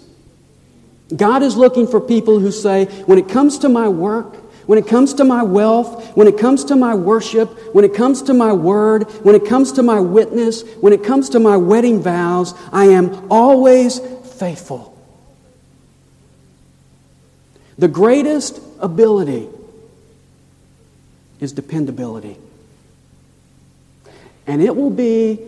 God 1.15 1.41
is 1.41 1.57
looking 1.57 1.87
for 1.87 1.99
people 1.99 2.39
who 2.39 2.51
say, 2.51 2.85
when 3.05 3.17
it 3.17 3.27
comes 3.27 3.57
to 3.59 3.69
my 3.69 3.89
work, 3.89 4.37
when 4.69 4.77
it 4.77 4.85
comes 4.85 5.15
to 5.15 5.23
my 5.23 5.41
wealth, 5.41 6.15
when 6.15 6.27
it 6.27 6.37
comes 6.37 6.65
to 6.65 6.75
my 6.75 6.93
worship, 6.93 7.73
when 7.73 7.83
it 7.83 7.95
comes 7.95 8.21
to 8.21 8.35
my 8.35 8.53
word, 8.53 9.01
when 9.23 9.33
it 9.33 9.43
comes 9.43 9.71
to 9.71 9.81
my 9.81 9.99
witness, 9.99 10.61
when 10.75 10.93
it 10.93 11.03
comes 11.03 11.29
to 11.29 11.39
my 11.39 11.57
wedding 11.57 12.03
vows, 12.03 12.53
I 12.71 12.85
am 12.85 13.31
always 13.31 13.97
faithful. 13.97 14.95
The 17.79 17.87
greatest 17.87 18.61
ability 18.79 19.49
is 21.39 21.51
dependability. 21.51 22.37
And 24.45 24.61
it 24.61 24.75
will 24.75 24.91
be 24.91 25.39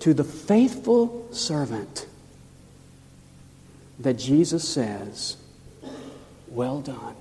to 0.00 0.12
the 0.12 0.24
faithful 0.24 1.28
servant 1.30 2.06
that 4.00 4.14
Jesus 4.14 4.68
says, 4.68 5.36
Well 6.48 6.80
done, 6.80 7.14